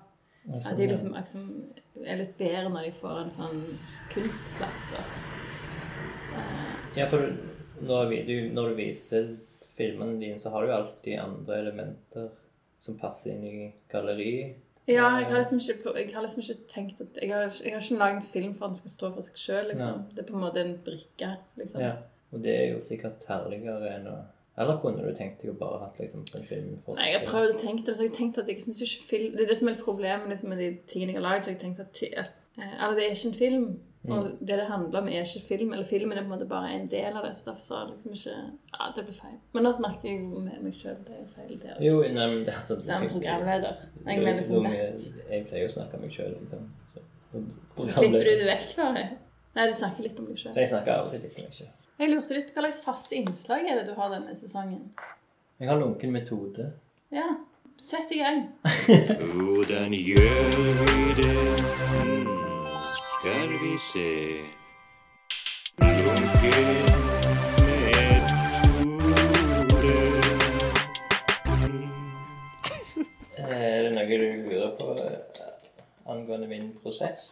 [0.54, 1.44] At de liksom, liksom
[2.04, 3.62] er litt bedre når de får en sånn
[4.12, 5.04] kunstplass, da.
[6.96, 7.26] Ja, for
[7.82, 9.32] når, vi, du, når du viser
[9.74, 12.28] filmene dine, så har du jo alltid andre elementer
[12.78, 14.60] som passer inn i galleriet.
[14.84, 17.80] Ja, jeg har liksom ikke, jeg har liksom ikke tenkt at Jeg har, jeg har
[17.80, 19.70] ikke lagd en film for at den skal stå for seg sjøl.
[19.70, 20.02] Liksom.
[20.10, 21.30] Det er på en måte en brikke.
[21.56, 21.80] liksom.
[21.80, 21.94] Ja.
[22.34, 24.20] Og det er jo sikkert herligere enn å
[24.58, 27.26] Eller kunne du tenkt deg å bare hatt liksom en film for Nei, jeg har
[27.26, 29.42] prøvd å tenke det, men så har jeg tenkt at jeg syns ikke film Det
[29.42, 31.46] er det som er problemet liksom, med de tingene jeg har lagd.
[31.46, 32.28] Så jeg tenkte at eh,
[32.60, 33.66] Eller det er ikke en film.
[34.12, 35.72] Og det det handler om, er ikke film.
[35.72, 37.32] Eller filmen er på en måte bare en del av det.
[37.38, 38.34] Så derfor så har jeg liksom ikke
[38.74, 39.38] Ja, det blir feil.
[39.56, 40.98] Men nå snakker jeg jo med meg sjøl.
[41.06, 41.80] Det er jo feil, det òg.
[41.86, 43.80] Jo, nei, men det er sånn Som programleder.
[44.04, 45.06] Jeg mener som Jo, vert.
[45.30, 46.68] Jeg pleier å snakke om meg sjøl, liksom.
[46.92, 49.06] Så, Klipper du det vekk fra det?
[49.54, 50.54] Nei, du snakker litt om deg sjøl.
[50.60, 51.72] Jeg snakker av og til litt om meg selv.
[52.02, 54.84] Jeg lurte litt på hva slags faste innslag er det du har denne sesongen?
[55.62, 56.72] Jeg har lunken metode.
[57.14, 57.30] Ja,
[57.78, 58.48] sett i gang.
[59.38, 62.33] Hvordan gjør vi det?
[63.24, 64.40] Skal vi se
[65.80, 66.66] Lunken
[69.62, 69.94] metode.
[73.38, 75.40] Er det noe du lurer på eh,
[76.04, 77.24] angående min prosess?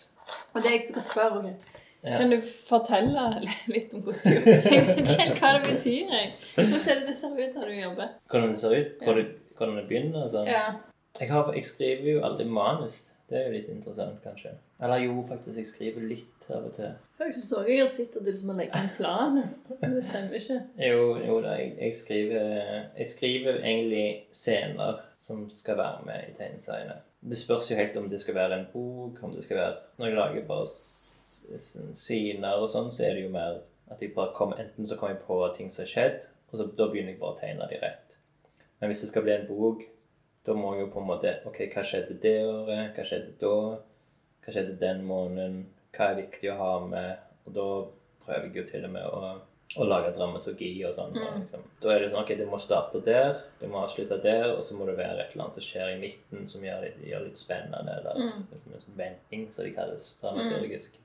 [0.55, 1.43] Og det er jeg som skal spørre.
[1.43, 1.53] om.
[1.53, 2.17] Ja.
[2.17, 3.29] Kan du fortelle
[3.77, 5.05] litt om hvordan du jobber?
[5.05, 6.17] Ikke hva det betyr.
[6.17, 6.35] jeg.
[6.57, 8.19] Hvordan ser det ser ut når du jobber?
[8.31, 8.99] Hvordan det ser ut?
[9.05, 9.29] Hvor det,
[9.61, 10.29] hvordan det begynner?
[10.33, 10.49] Sånn.
[10.57, 10.67] Ja.
[11.21, 13.03] Jeg, har, jeg skriver jo aldri manus.
[13.33, 14.51] Det er jo litt interessant, kanskje.
[14.85, 15.57] Eller jo, faktisk.
[15.57, 16.91] Jeg skriver litt av og til.
[17.23, 19.39] Jeg syns òg jeg har sett at du liksom har lagt en plan.
[19.81, 20.59] Men det stemmer ikke.
[20.85, 22.51] Jo, jo da, jeg, jeg skriver
[22.99, 24.05] Jeg skriver egentlig
[24.37, 26.99] scener som skal være med i tegneseriene.
[27.23, 30.11] Det spørs jo helt om det skal være en bok, om det skal være Når
[30.11, 30.69] jeg lager bare
[32.03, 35.17] syner og sånn, så er det jo mer at jeg bare kommer Enten så kommer
[35.17, 37.81] jeg på ting som har skjedd, og så, da begynner jeg bare å tegne de
[37.81, 38.17] rett.
[38.81, 39.87] Men hvis det skal bli en bok,
[40.47, 42.97] da må jeg jo på en måte OK, hva skjedde det året?
[42.97, 43.55] Hva skjedde da?
[44.43, 45.63] Hva skjedde den måneden?
[45.95, 47.25] Hva er viktig å ha med?
[47.47, 47.67] Og da
[48.25, 49.31] prøver jeg jo til og med å,
[49.79, 51.15] å lage dramaturgi og sånn.
[51.15, 51.45] Mm.
[51.45, 51.69] Liksom.
[51.85, 54.79] Da er det sånn OK, det må starte der, det må avslutte der, og så
[54.79, 57.41] må det være et eller annet som skjer i midten som gjør det gjør litt
[57.41, 60.99] spennende, eller liksom en sånn vending, som det kalles dramaturgisk.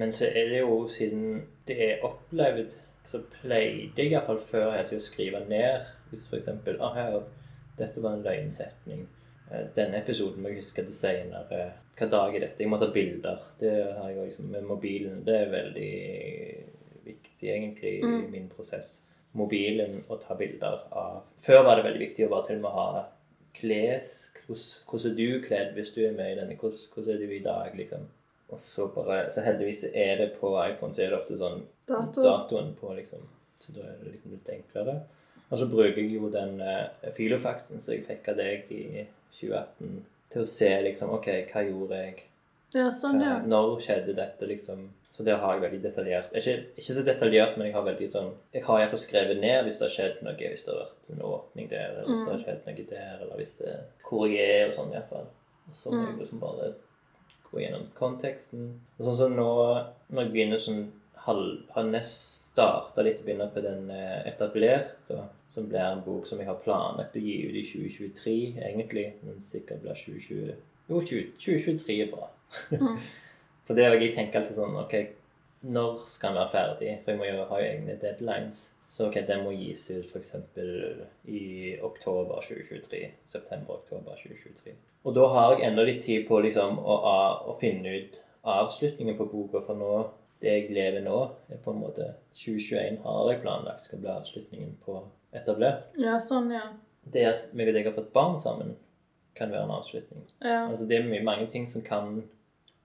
[0.00, 4.88] Men så er det jo, siden det er opplevd, så pleide jeg iallfall før jeg
[4.88, 7.14] til å skrive ned hvis eksempel ah, her,
[7.78, 9.06] dette var en løgnsetning.
[9.50, 11.60] Eh, Denne episoden må jeg huske til senere.
[11.98, 12.62] Hva dag er dette?
[12.62, 13.40] Jeg må ta bilder.
[13.60, 15.22] Det har jeg også med mobilen.
[15.26, 15.92] Det er veldig
[17.08, 18.98] viktig, egentlig, i min prosess.
[19.38, 21.22] Mobilen å ta bilder av.
[21.44, 22.88] Før var det veldig viktig å bare til og med ha
[23.58, 24.14] kles...
[24.48, 26.54] Hvordan er du kledd hvis du er med i denne?
[26.56, 28.06] Hvordan er du i dag, liksom?
[28.48, 32.22] Og så bare Så heldigvis er det på iPhone, så er det ofte sånn Dato.
[32.24, 33.26] datoen på, liksom.
[33.60, 34.94] Så da er det liksom litt enklere.
[35.48, 39.06] Og så bruker jeg jo den uh, filofaxen som jeg fikk av deg i
[39.38, 40.00] 2018,
[40.32, 42.24] til å se liksom OK, hva gjorde jeg?
[42.76, 43.38] Ja, sånn, ja.
[43.38, 44.88] Hva, når skjedde dette, liksom?
[45.18, 48.28] Så der har jeg veldig detaljert Ikke, ikke så detaljert, men jeg har veldig sånn
[48.54, 51.24] Jeg har iallfall skrevet ned hvis det har skjedd noe, hvis det har vært en
[51.26, 53.72] åpning der, eller hvis det har skjedd noe der, eller hvis det
[54.04, 55.26] Hvor jeg er, og sånn iallfall.
[55.68, 56.68] Og så må jeg liksom bare
[57.48, 58.68] gå gjennom konteksten.
[58.98, 59.48] Og sånn som nå,
[60.12, 60.84] når jeg begynner sånn
[61.24, 66.26] halv, har nest starta litt å begynne på den eh, etablerte, som blir en bok
[66.28, 68.34] som jeg har planlagt å gi ut i 2023,
[68.68, 70.56] egentlig, men sikkert blir 2020
[70.88, 72.28] Jo, 20, 2023 er bra.
[73.68, 74.94] For det er jeg tenker alltid sånn OK,
[75.68, 76.92] når skal den være ferdig?
[77.04, 78.62] For jeg må jo ha jo egne deadlines.
[78.88, 80.30] Så ok, den må gis ut f.eks.
[81.28, 81.42] i
[81.84, 83.02] oktober 2023.
[83.28, 84.72] September-oktober 2023.
[85.04, 86.96] Og da har jeg enda litt tid på liksom å,
[87.52, 88.16] å finne ut
[88.48, 89.60] avslutningen på boka.
[89.66, 89.92] For nå,
[90.40, 91.20] det jeg lever nå,
[91.52, 95.02] er på en måte 2021 har jeg planlagt skal bli avslutningen på
[95.36, 95.88] etablert.
[96.00, 96.64] Ja, sånn, ja.
[97.08, 98.74] Det at meg og deg har fått barn sammen,
[99.38, 100.24] kan være en avslutning.
[100.42, 102.22] Ja, Altså Det er mye, mange ting som kan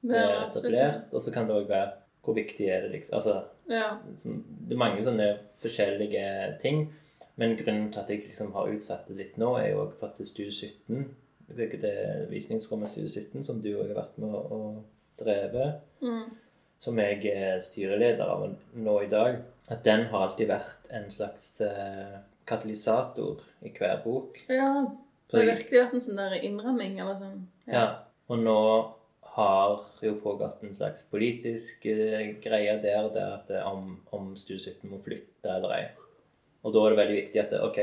[0.03, 3.15] Være etablert, og så kan det òg være hvor viktig er det liksom.
[3.15, 3.97] Altså, ja.
[4.67, 5.29] det er mange sånne
[5.63, 6.85] forskjellige ting.
[7.35, 10.07] Men grunnen til at jeg liksom har utsatt det litt nå, er jo også for
[10.07, 11.15] at det er Studio 17,
[11.57, 14.59] det er det visningsrommet Studio 17, som du òg har vært med å
[15.19, 16.35] dreve, Mm.
[16.79, 19.37] som jeg er styreleder av nå i dag,
[19.71, 24.37] at den har alltid vært en slags eh, katalysator i hver bok.
[24.49, 24.85] ja.
[25.33, 27.47] Det har jeg- virkelig vært en sånn der innramming, eller sånn.
[27.65, 27.85] Ja.
[28.29, 28.93] Og nå
[29.35, 34.59] har jo pågått en slags politisk eh, greie der, det at det, om, om Stue
[34.59, 35.87] 17 må flytte eller ei.
[36.63, 37.79] Og da er det veldig viktig at det, OK,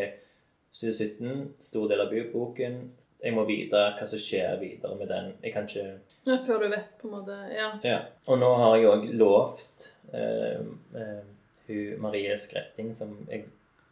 [0.72, 2.78] Stue 17, stor del av boken,
[3.20, 5.32] jeg må vite hva som skjer videre med den.
[5.42, 7.36] Jeg kan ikke Ja, før du vet, på en måte.
[7.52, 7.72] Ja.
[7.82, 7.98] Ja.
[8.28, 10.60] Og nå har jeg òg lovt eh,
[10.94, 11.22] eh,
[11.66, 13.44] hun Marie Skretting, som jeg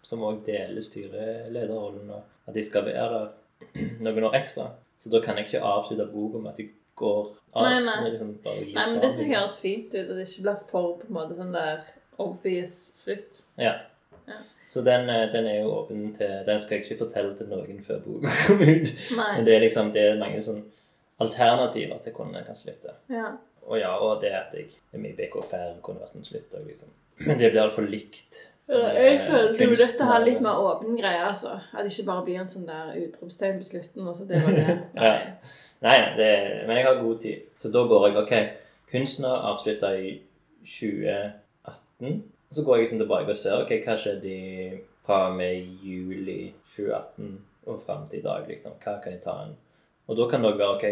[0.08, 3.28] som òg deler styrelederrollen, og at de skal være der
[4.06, 4.70] noen år ekstra.
[4.98, 7.66] Så da kan jeg ikke avslutte boka med at jeg går av.
[7.66, 8.10] Nei, nei.
[8.10, 11.18] liksom bare Nei, men det høres fint ut, at det ikke blir for på en
[11.18, 11.84] måte sånn der
[12.18, 13.42] obvious slutt.
[13.60, 13.76] Ja.
[14.28, 14.40] Ja.
[14.68, 17.78] Så den, eh, den er jo åpen til Den skal jeg ikke fortelle til noen
[17.84, 18.90] før boka kommer ut.
[19.20, 19.30] Nei.
[19.36, 20.64] Men det er liksom det er mange sånn
[21.22, 22.94] alternativer til hvordan en kan slutte.
[23.12, 23.32] Ja.
[23.68, 26.64] Og ja, og det at jeg er med i BKFR kunne vært en slutt òg,
[26.68, 26.92] liksom.
[27.26, 28.46] Men det blir for likt.
[28.68, 31.54] Ja, Jeg eh, føler kunsten dette har litt mer åpen greie, altså.
[31.72, 34.56] At det ikke bare blir en sånn der utropstegn på slutten, og så det var
[34.56, 34.78] det.
[35.06, 35.12] Ja.
[35.80, 36.30] Nei, det,
[36.66, 37.46] men jeg har god tid.
[37.56, 38.34] Så da går jeg OK.
[38.90, 40.16] Kunstner avslutta i
[40.64, 42.22] 2018.
[42.50, 44.34] Så går jeg liksom tilbake og ser ok, hva skjedde
[45.06, 48.44] fra og med juli 2018 og fram til i dag.
[48.48, 48.76] liksom.
[48.82, 49.54] Hva kan jeg ta inn?
[50.08, 50.86] Og da kan det òg være OK,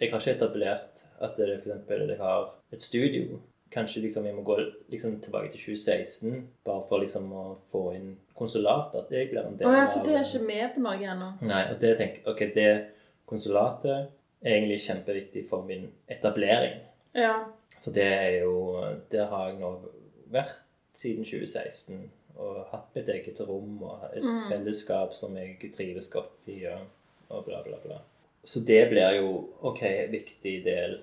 [0.00, 4.32] jeg har ikke etablert at det for eksempel, jeg har et studio kanskje liksom vi
[4.32, 4.56] må gå
[4.92, 8.94] liksom tilbake til 2016 bare for liksom å få inn konsulat.
[8.94, 10.96] At jeg blir en del av ja, av for det er ikke med på noe
[11.14, 11.30] ennå.
[11.42, 12.68] Nei, og det tenker jeg, ok, det
[13.26, 13.90] konsulatet
[14.42, 16.78] er egentlig kjempeviktig for min etablering.
[17.16, 17.34] Ja.
[17.82, 18.54] For det er jo
[19.10, 19.70] Der har jeg nå
[20.32, 20.60] vært
[20.96, 24.48] siden 2016 og hatt mitt eget rom og et Mm.
[24.50, 26.80] fellesskap som jeg trives godt i, og,
[27.30, 27.98] og bla, bla, bla.
[28.44, 30.98] Så det blir jo OK, viktig del.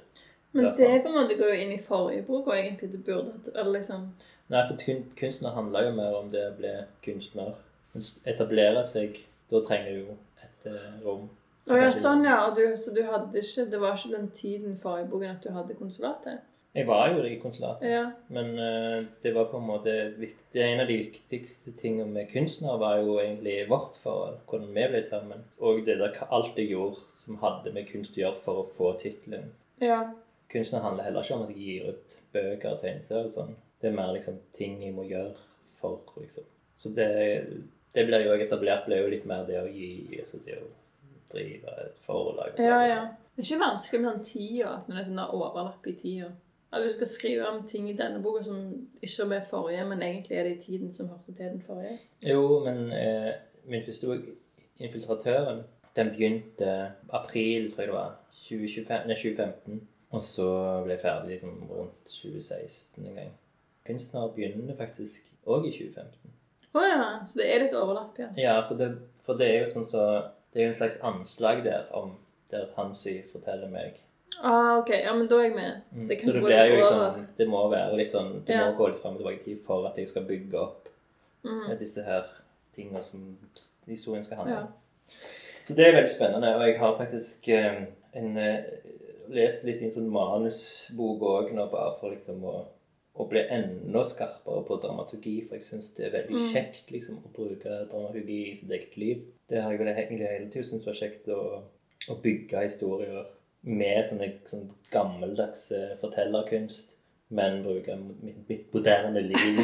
[0.53, 3.03] Men det, det på en måte går jo inn i forrige bok, og egentlig det
[3.05, 4.09] burde hatt Eller liksom
[4.53, 6.73] Nei, for kun, kunstner handler jo mer om det å bli
[7.05, 7.55] kunstner.
[8.29, 9.17] Etablere seg,
[9.49, 11.29] da trenger du jo et eh, rom.
[11.71, 12.37] Å ja, sånn ja.
[12.53, 15.77] Du, så du hadde ikke Det var ikke den tiden forrige boken at du hadde
[15.79, 16.43] konsulatet?
[16.73, 17.85] Jeg var jo i konsulatet.
[17.85, 18.05] Ja.
[18.33, 20.57] Men uh, det var på en måte viktig.
[20.57, 24.39] En av de viktigste tingene med kunstner var jo egentlig vårt forhold.
[24.49, 25.45] Hvordan vi ble sammen.
[25.61, 28.95] Og det der alt jeg gjorde som hadde med kunst å gjøre for å få
[29.03, 29.51] tittelen.
[29.85, 30.01] Ja.
[30.53, 33.55] Kunstner handler heller ikke om at jeg gir ut bøker og tegneserier sånn.
[33.81, 35.33] Det er mer liksom ting jeg må gjøre
[35.79, 36.45] for, liksom.
[36.77, 37.09] Så det,
[37.95, 40.69] det blir jo etablert blir jo litt mer det å gi, altså det å
[41.33, 42.57] drive et forlag.
[42.61, 43.03] Ja, ja.
[43.33, 46.29] Det er ikke vanskelig med sånn tida, at det er sånn overlapp i tida.
[46.73, 48.59] At du skal skrive om ting i denne boka som
[49.01, 51.97] ikke er med forrige, men egentlig er det i tiden som hørte til den forrige.
[52.25, 53.31] Jo, men eh,
[53.69, 54.29] min første bok,
[54.79, 55.63] 'Infiltratøren',
[55.95, 59.81] den begynte april, tror jeg det var, 2025, nei, 2015.
[60.13, 60.45] Og så
[60.85, 63.31] ble jeg ferdig liksom rundt 2016 en gang.
[63.87, 66.31] Kunstner begynner faktisk òg i 2015.
[66.73, 67.01] Å ja.
[67.25, 68.29] Så det er litt overlapp, ja.
[68.37, 68.91] Ja, for det,
[69.25, 70.05] for det er jo sånn så
[70.53, 72.11] Det er jo en slags anslag der om
[72.51, 73.95] der Hansy forteller meg.
[74.43, 74.89] Ah, ok.
[75.01, 75.81] Ja, men da er jeg med.
[75.91, 76.07] Mm.
[76.07, 77.25] Det kan så det gå jo liksom.
[77.37, 78.67] Det må være litt sånn Det Ja.
[78.71, 80.89] må gå litt fram og tilbake i tid for at jeg skal bygge opp
[81.43, 81.71] Mm.
[81.71, 82.23] eh, disse her
[82.75, 83.37] tingene som
[83.87, 84.67] historien skal handle Ja.
[85.63, 88.63] Så det er veldig spennende, og jeg har faktisk eh, en eh,
[89.29, 92.55] lest litt i en sånn manusbok òg nå, bare for liksom å,
[93.15, 95.35] å bli enda skarpere på dramaturgi.
[95.47, 96.49] For jeg syns det er veldig Mm.
[96.53, 99.21] kjekt liksom å bruke dramaturgi i sitt eget liv.
[99.49, 101.61] Det har jeg vel egentlig hele tiden syntes var kjekt å,
[102.09, 103.25] å bygge historier
[103.63, 106.89] med sånne, sånn gammeldags eh, fortellerkunst,
[107.29, 109.59] men bruke mitt, mitt moderne liv.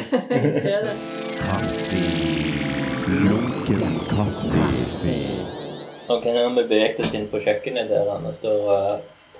[6.10, 8.70] Ok, nå har vi beveget oss inn på kjøkkenet der han står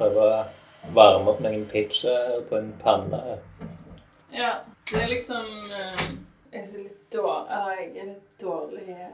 [0.00, 2.16] og prøver å varme opp noen pizza
[2.48, 3.20] på en panne.
[4.32, 4.60] Ja.
[4.90, 6.06] Det er liksom eh,
[6.50, 9.12] Jeg er litt dårlig jeg er litt dårlig eh,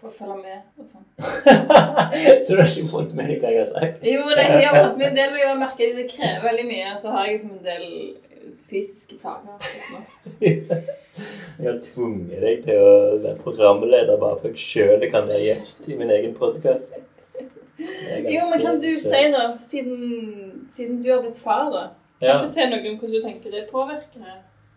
[0.00, 1.04] på å følge med og sånn.
[2.46, 4.02] Så du har ikke fått med deg hva jeg har sagt?
[4.08, 6.96] Jo, det jeg har fått med en del, men jeg merker det krever veldig mye.
[6.98, 7.86] Så har jeg liksom en del
[8.72, 9.62] fysiske plager.
[10.42, 15.44] Jeg har tvunget deg til å være programleder bare for at jeg sjøl kan være
[15.44, 16.96] gjest i min egen podkast.
[18.32, 21.82] Jo, men kan du si, noe, siden, siden du har blitt far, da
[22.20, 22.40] Kan Ja.
[22.42, 24.26] du si noe om hvordan du tenker det påvirker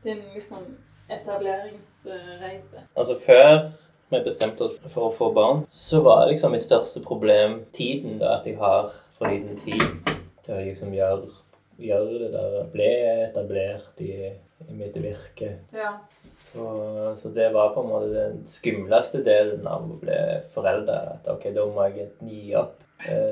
[0.04, 0.63] din liksom,
[1.10, 2.82] etableringsreise?
[2.98, 3.65] Altså, før
[4.10, 8.20] vi bestemte oss for å få barn, så var liksom mitt største problem tiden.
[8.20, 9.82] da, At jeg har for liten tid
[10.46, 11.30] til å liksom gjøre,
[11.80, 12.63] gjøre det der.
[12.74, 12.89] Bli
[13.26, 14.32] etablert i,
[14.70, 15.56] i mitt virke.
[15.74, 15.96] Ja.
[16.24, 20.20] Så, så det var på en måte den skumleste delen av å bli
[20.54, 21.18] forelder.
[21.18, 22.82] At ok, da må jeg gi opp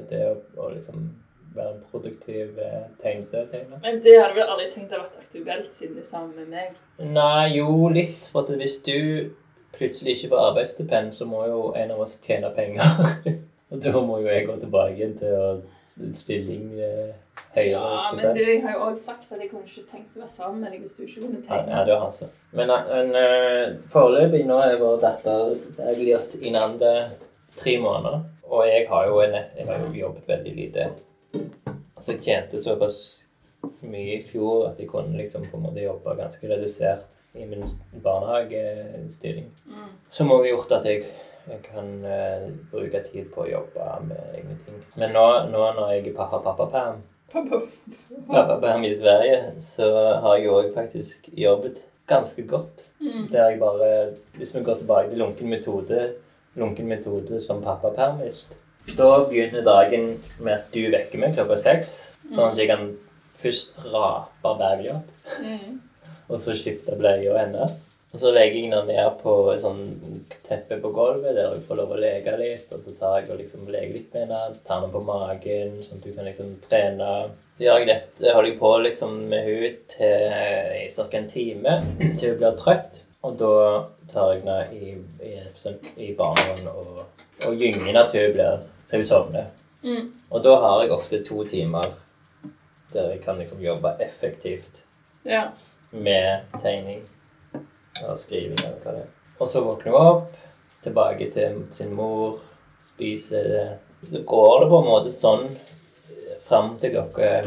[0.10, 1.12] det å, å liksom
[1.56, 3.80] være en produktiv eh, tegneserietegner.
[3.84, 6.52] Men det hadde du vel aldri tenkt å vært aktuelt siden du er sammen med
[6.54, 6.78] meg?
[7.13, 8.30] Nei, jo, litt.
[8.34, 8.97] For hvis du
[9.73, 13.06] plutselig ikke får arbeidsstipend, så må jo en av oss tjene penger.
[13.73, 15.45] Og da må jo jeg gå tilbake til å
[16.13, 17.13] stilling eh,
[17.54, 20.23] høyere Ja, men du, jeg har jo også sagt at jeg kunne ikke tenkt å
[20.23, 21.69] være sammen med deg hvis du ikke kunne tegne.
[21.69, 22.30] ja, det har altså.
[22.54, 25.54] Men, men foreløpig nå er vår datter
[25.97, 26.93] glid innan andre
[27.58, 28.23] tre måneder.
[28.51, 30.88] Og jeg har jo, en, jeg har jo jobbet veldig lite.
[31.95, 32.97] Altså jeg tjente såpass
[33.88, 37.63] mye i fjor at jeg kunne liksom på en måte jobbe ganske redusert i min
[38.03, 39.47] barnehagestilling.
[39.65, 39.93] Mm.
[40.12, 41.06] Som òg har gjort at jeg,
[41.47, 44.84] jeg kan uh, bruke tid på å jobbe med egne ting.
[44.99, 47.01] Men nå, nå når jeg er pappa-pappa-perm,
[47.34, 47.63] Pappa.
[48.27, 49.89] pappa-perm i Sverige, så
[50.21, 52.86] har jeg òg faktisk jobbet ganske godt.
[52.99, 53.32] Mm.
[53.32, 56.13] Der jeg bare Hvis vi går tilbake til lunken metode,
[56.59, 58.53] lunken metode som pappapermist,
[58.97, 61.95] da begynner dagen med at du vekker meg klokka seks,
[62.34, 62.91] sånn at jeg kan
[63.43, 65.09] først rape bergljot,
[65.39, 65.80] Mm.
[66.30, 67.80] og så skifte bleia hennes.
[68.13, 71.80] Og så legger jeg henne ned på et sånt teppe på gulvet der hun får
[71.80, 72.67] lov å leke litt.
[72.75, 75.97] Og så tar jeg og liksom leker litt med henne, tar henne på magen, sånn
[75.97, 77.07] at hun kan liksom trene.
[77.57, 80.28] Så gjør jeg dette, holder jeg på liksom med henne til
[80.84, 81.07] i ca.
[81.17, 81.73] en time,
[82.19, 83.01] til hun blir trøtt.
[83.23, 83.55] Og da
[84.08, 84.34] tar
[84.74, 85.34] i, i,
[85.97, 87.04] i barnehånd og,
[87.47, 89.45] og gynger henne til hun blir til hun sovner.
[89.84, 90.12] Mm.
[90.32, 91.91] Og da har jeg ofte to timer
[92.93, 94.84] der jeg kan liksom jobbe effektivt
[95.26, 95.47] Ja.
[95.91, 97.01] med tegning
[98.08, 99.12] og skriving eller hva det er.
[99.39, 100.36] Og så våkner hun opp,
[100.84, 102.39] tilbake til sin mor,
[102.86, 103.66] spiser det.
[104.12, 105.47] Så går det på en måte sånn
[106.47, 107.43] fram til klokka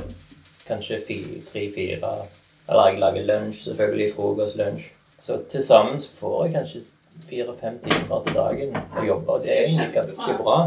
[0.66, 0.98] kanskje
[1.46, 2.12] tre-fire.
[2.66, 4.12] Eller jeg lager lunsj, selvfølgelig.
[4.16, 4.88] Frokost, lunsj.
[5.26, 6.80] Så til sammen så får jeg kanskje
[7.28, 9.32] fire-fem timer til dagen å jobbe.
[9.32, 10.58] og Det er egentlig ganske bra.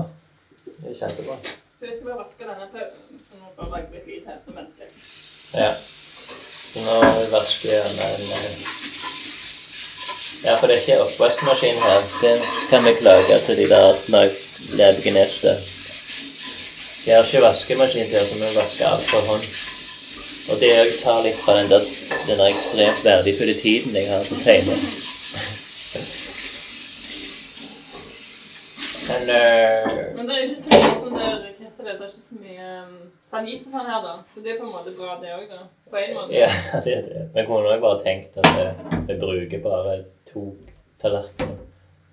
[0.65, 1.37] Det er kjempebra.
[1.43, 4.59] Så jeg skal bare vaske denne pausen, så nå bare lager vi litt her som
[4.59, 4.91] venter jeg.
[5.61, 5.71] Ja.
[6.73, 6.97] Så nå
[7.31, 8.59] vasker jeg den eh,
[10.43, 12.03] Ja, for det er ikke oppvaskmaskin her.
[12.19, 13.95] Den kan vi klage til de der
[14.75, 15.55] levegeneste.
[17.07, 19.47] Jeg har ikke vaskemaskin til, så vi vasker alt for hånd.
[20.49, 21.85] Og det òg tar litt fra den der,
[22.27, 24.77] den der ekstremt verdifulle tiden jeg har til tegne.
[29.09, 32.39] Men uh, Men det er ikke så mye sånn der, det, det er ikke så
[32.41, 32.97] mye um,
[33.29, 34.15] sånn her, da.
[34.33, 35.63] Så det er på en måte bra, det òg, da.
[35.89, 36.33] På en måte.
[36.33, 36.49] Ja,
[36.85, 37.23] det er det.
[37.37, 38.67] Men kunne òg bare tenkt at vi,
[39.11, 39.97] vi bruker bare
[40.29, 40.49] to
[41.01, 41.57] tallerkener,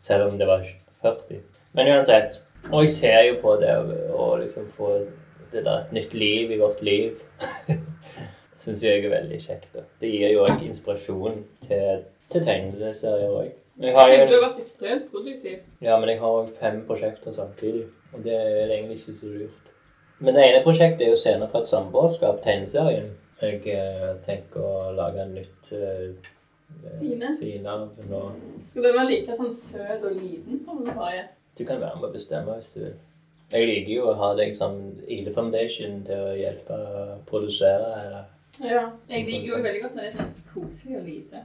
[0.01, 0.65] selv om det var
[1.05, 1.41] 40.
[1.77, 2.41] Men uansett.
[2.73, 3.75] Og jeg ser jo på det
[4.13, 4.99] å liksom få
[5.53, 7.21] det der et nytt liv i vårt liv.
[8.67, 9.69] Syns jeg er veldig kjekt.
[9.75, 9.85] Da.
[10.01, 12.03] Det gir jo òg inspirasjon til,
[12.33, 13.53] til tegneserier òg.
[13.79, 15.59] Jeg har Jeg du har vært ekstremt produktiv.
[15.85, 19.63] ja, men jeg har òg fem prosjekter samtidig, og det er egentlig ikke så lurt.
[20.19, 23.11] Men det ene prosjektet er jo scener fra et samboerskap, tegneserien.
[23.43, 26.31] Jeg eh, tenker å lage en nytt eh,
[26.89, 27.29] Sine?
[27.37, 27.75] Sine
[28.11, 28.21] nå.
[28.67, 31.27] Skal den være like sånn søt og liten som den forrige?
[31.59, 32.97] Du kan være med å bestemme hvis du vil.
[33.53, 37.93] Jeg liker jo å ha deg som Ile Foundation til å hjelpe å produsere.
[38.01, 38.25] Eller.
[38.65, 38.83] Ja.
[39.11, 41.43] Jeg liker jo veldig godt når det er sånn koselig og lite.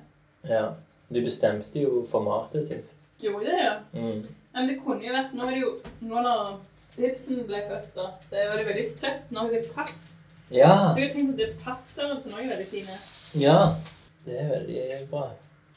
[0.49, 0.65] Ja.
[1.11, 2.99] Du bestemte jo formatet sist.
[3.21, 3.73] Gjorde det, ja?
[3.93, 4.21] Mm.
[4.55, 5.71] Men det kunne jo vært Nå er det jo
[6.09, 9.99] Nå når Ibsen ble født, da, så var det veldig søtt når hun fikk pass.
[10.51, 10.71] Ja.
[10.91, 12.97] Så jeg tenkte at det passstørrelsen òg er veldig fine.
[13.39, 13.59] ja.
[14.25, 15.23] Det er veldig bra.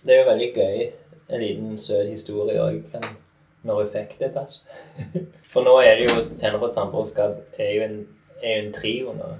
[0.04, 0.80] Det er jo veldig gøy.
[1.32, 2.82] En liten søt historie òg
[3.64, 4.58] når hun fikk det pass.
[5.52, 7.94] For nå er det jo Senere på et samboerskap er jo en,
[8.42, 9.30] er jo en trio nå.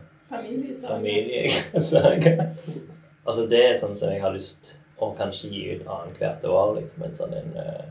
[0.88, 2.46] Familiesaga.
[3.26, 6.74] altså, det er sånn som jeg har lyst å kanskje gi ut annethvert år.
[6.80, 7.84] liksom, En sånn en uh,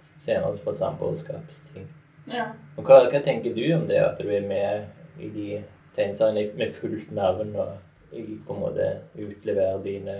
[0.00, 1.88] senere på et samboerskapsting.
[2.32, 2.48] Ja.
[2.76, 5.48] Og hva, hva tenker du om det, at du er med i de
[5.96, 7.76] tegneseriene med fullt navn og
[8.12, 8.88] i- på en måte
[9.18, 10.16] utleverer dine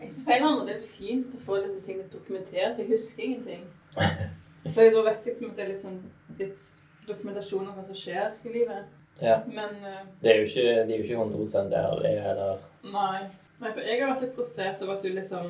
[0.00, 2.74] Jeg synes på en eller annen måte det er fint å få disse tingene dokumentert.
[2.74, 3.64] for Jeg husker ingenting.
[4.72, 6.00] Så jeg da vet liksom at det er litt sånn
[6.38, 6.64] litt
[7.08, 8.84] dokumentasjon om hva som skjer i livet.
[9.20, 9.40] Ja.
[9.46, 9.88] Men uh,
[10.22, 12.56] Det er jo ikke, de er jo ikke 100 der, det er der.
[12.82, 13.20] nei.
[13.60, 13.72] nei.
[13.72, 15.44] For jeg har vært litt frustrert over at du liksom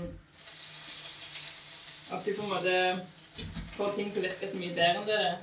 [2.10, 2.74] At du på en måte
[3.76, 5.36] får ting til å virke så mye bedre enn det det er.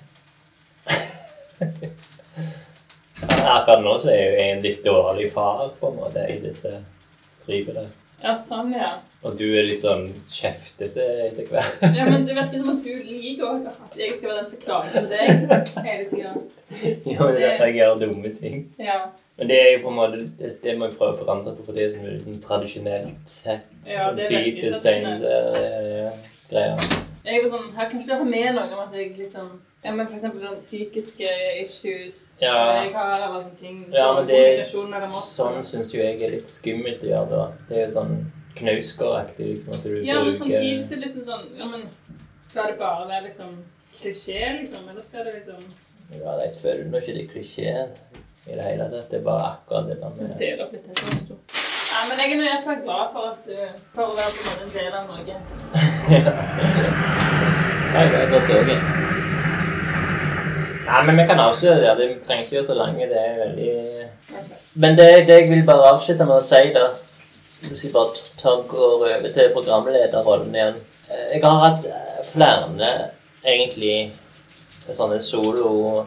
[3.48, 6.72] Akkurat nå så er jeg jo en litt dårlig far, på en måte, i disse
[7.32, 7.86] stripene.
[8.24, 8.88] Ja, sånn, ja.
[9.28, 11.82] Og du er litt sånn kjeftete etter hvert.
[11.94, 14.92] Ja, men det virker som at du liker at jeg skal være den som klager
[14.96, 15.26] på deg
[15.86, 16.32] hele tida.
[17.08, 18.56] Ja, men det er derfor jeg gjør dumme ting.
[18.82, 18.98] Ja.
[19.38, 21.62] Men det er jo på en måte Det, det må jeg prøve å forandre på,
[21.68, 23.66] for det er sånn liksom tradisjonelt sett.
[23.86, 26.82] Ja, det er typisk Ja, tegneseriegreier.
[27.28, 29.50] Jeg var sånn, Her kan ikke ha med noe om at jeg liksom
[29.84, 31.28] Ja, men eksempel sånn psykiske
[31.62, 32.82] issues Ja.
[32.84, 33.78] jeg har, eller sånne ting.
[33.94, 34.64] Ja, men det er.
[34.66, 37.44] Sånn syns jo jeg er litt skummelt å gjøre da.
[37.70, 38.16] Det er jo sånn
[38.58, 41.90] knausgårdaktig, liksom, at du Ja, men bruker samtidig så er det liksom sånn Ja, men
[42.40, 43.58] skal det bare være liksom
[44.00, 44.90] klisjé, liksom?
[44.90, 45.64] Eller skal det liksom
[46.18, 47.72] Ja, jeg føler nå ikke det er klisjé
[48.48, 49.10] i det hele tatt.
[49.12, 51.67] Det er bare akkurat det der med Det er sånn stort?
[51.98, 53.56] Ja, men jeg er i hvert fall glad for at du
[53.96, 55.24] får å være på en del av noe.
[57.94, 58.68] Nei, det er godt òg.
[60.88, 61.92] Nei, men vi kan avslutte det.
[61.98, 63.04] Det trenger ikke være så lange.
[63.10, 63.74] Det er veldig
[64.84, 66.86] Men det, det jeg vil bare avslutte med å si, da
[67.66, 70.78] Hvis jeg bare tar, går over til programlederrollen igjen
[71.08, 72.90] Eh, Jeg har hatt eh, flere,
[73.44, 74.12] egentlig,
[74.92, 76.04] sånne solo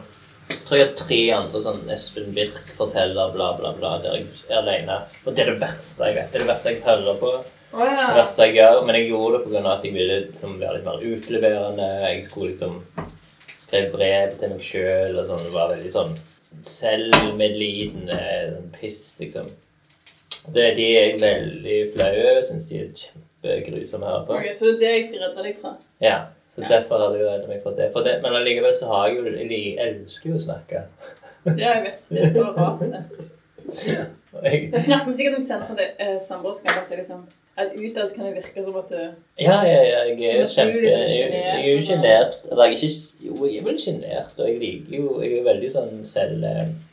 [0.65, 4.59] tror jeg har tre andre sånn Espen Birk forteller, bla, bla, bla, der jeg er
[4.61, 4.99] alene.
[5.25, 6.29] Og det er det verste jeg vet.
[6.31, 7.31] Det er det verste jeg hører på.
[7.71, 8.09] Oh, ja.
[8.09, 9.63] Det verste jeg gjør, men jeg gjorde det pga.
[9.71, 11.89] at jeg ville liksom, være litt mer utleverende.
[12.03, 12.77] Jeg skulle liksom
[13.55, 15.43] skrive brev til meg sjøl og sånn.
[15.45, 16.15] Det var veldig sånn
[16.67, 18.19] selvmedlidende
[18.55, 19.47] sånn piss, liksom.
[20.51, 22.43] Det, de er veldig flau over.
[22.45, 24.39] Syns de er kjempegrusomme å høre på.
[24.39, 25.75] Ok, så det er det jeg skal redde deg fra?
[26.03, 26.17] Ja,
[26.51, 27.91] så derfor hadde jeg redda meg for det.
[27.93, 28.17] For det.
[28.23, 30.81] Men allikevel så har jeg jo Jeg elsker jo å snakke.
[31.45, 32.09] Ja, jeg vet.
[32.09, 33.03] Det er så rart, det.
[33.71, 36.83] Jeg, Jeg snakker om sikkert om scener fra det eh, samboerskap.
[36.83, 37.23] At liksom
[37.61, 40.77] at utad kan det virke som at du ja, ja, ja, jeg er jo kjempe
[40.79, 42.37] Jeg, liksom jeg er jo sjenert.
[42.51, 45.49] Eller jeg er ikke Jo, jeg er vel sjenert, og jeg liker jo Jeg er
[45.49, 46.45] veldig sånn selv...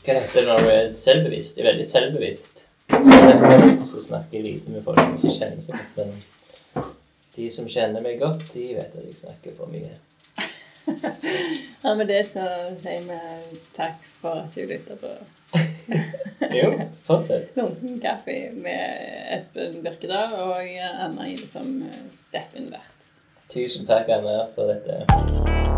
[0.05, 1.59] Hva heter det når du er selvbevisst?
[1.59, 2.65] Jeg er veldig selvbevisst.
[2.89, 5.87] Så derfor så snakker jeg lite med folk som ikke kjenner seg.
[5.97, 6.13] Men
[7.39, 9.95] de som kjenner meg godt, de vet at jeg snakker for mye.
[11.79, 12.43] Ja, med det så
[12.83, 13.19] sier vi
[13.77, 15.13] takk for at du lytter på
[16.59, 16.73] Jo,
[17.07, 17.55] fortsett.
[17.57, 21.79] Lunken kaffe med Espen Birkedal og Anna Ine som
[22.13, 23.13] step-in-vert.
[23.53, 25.78] Tusen takk, Anna, for dette.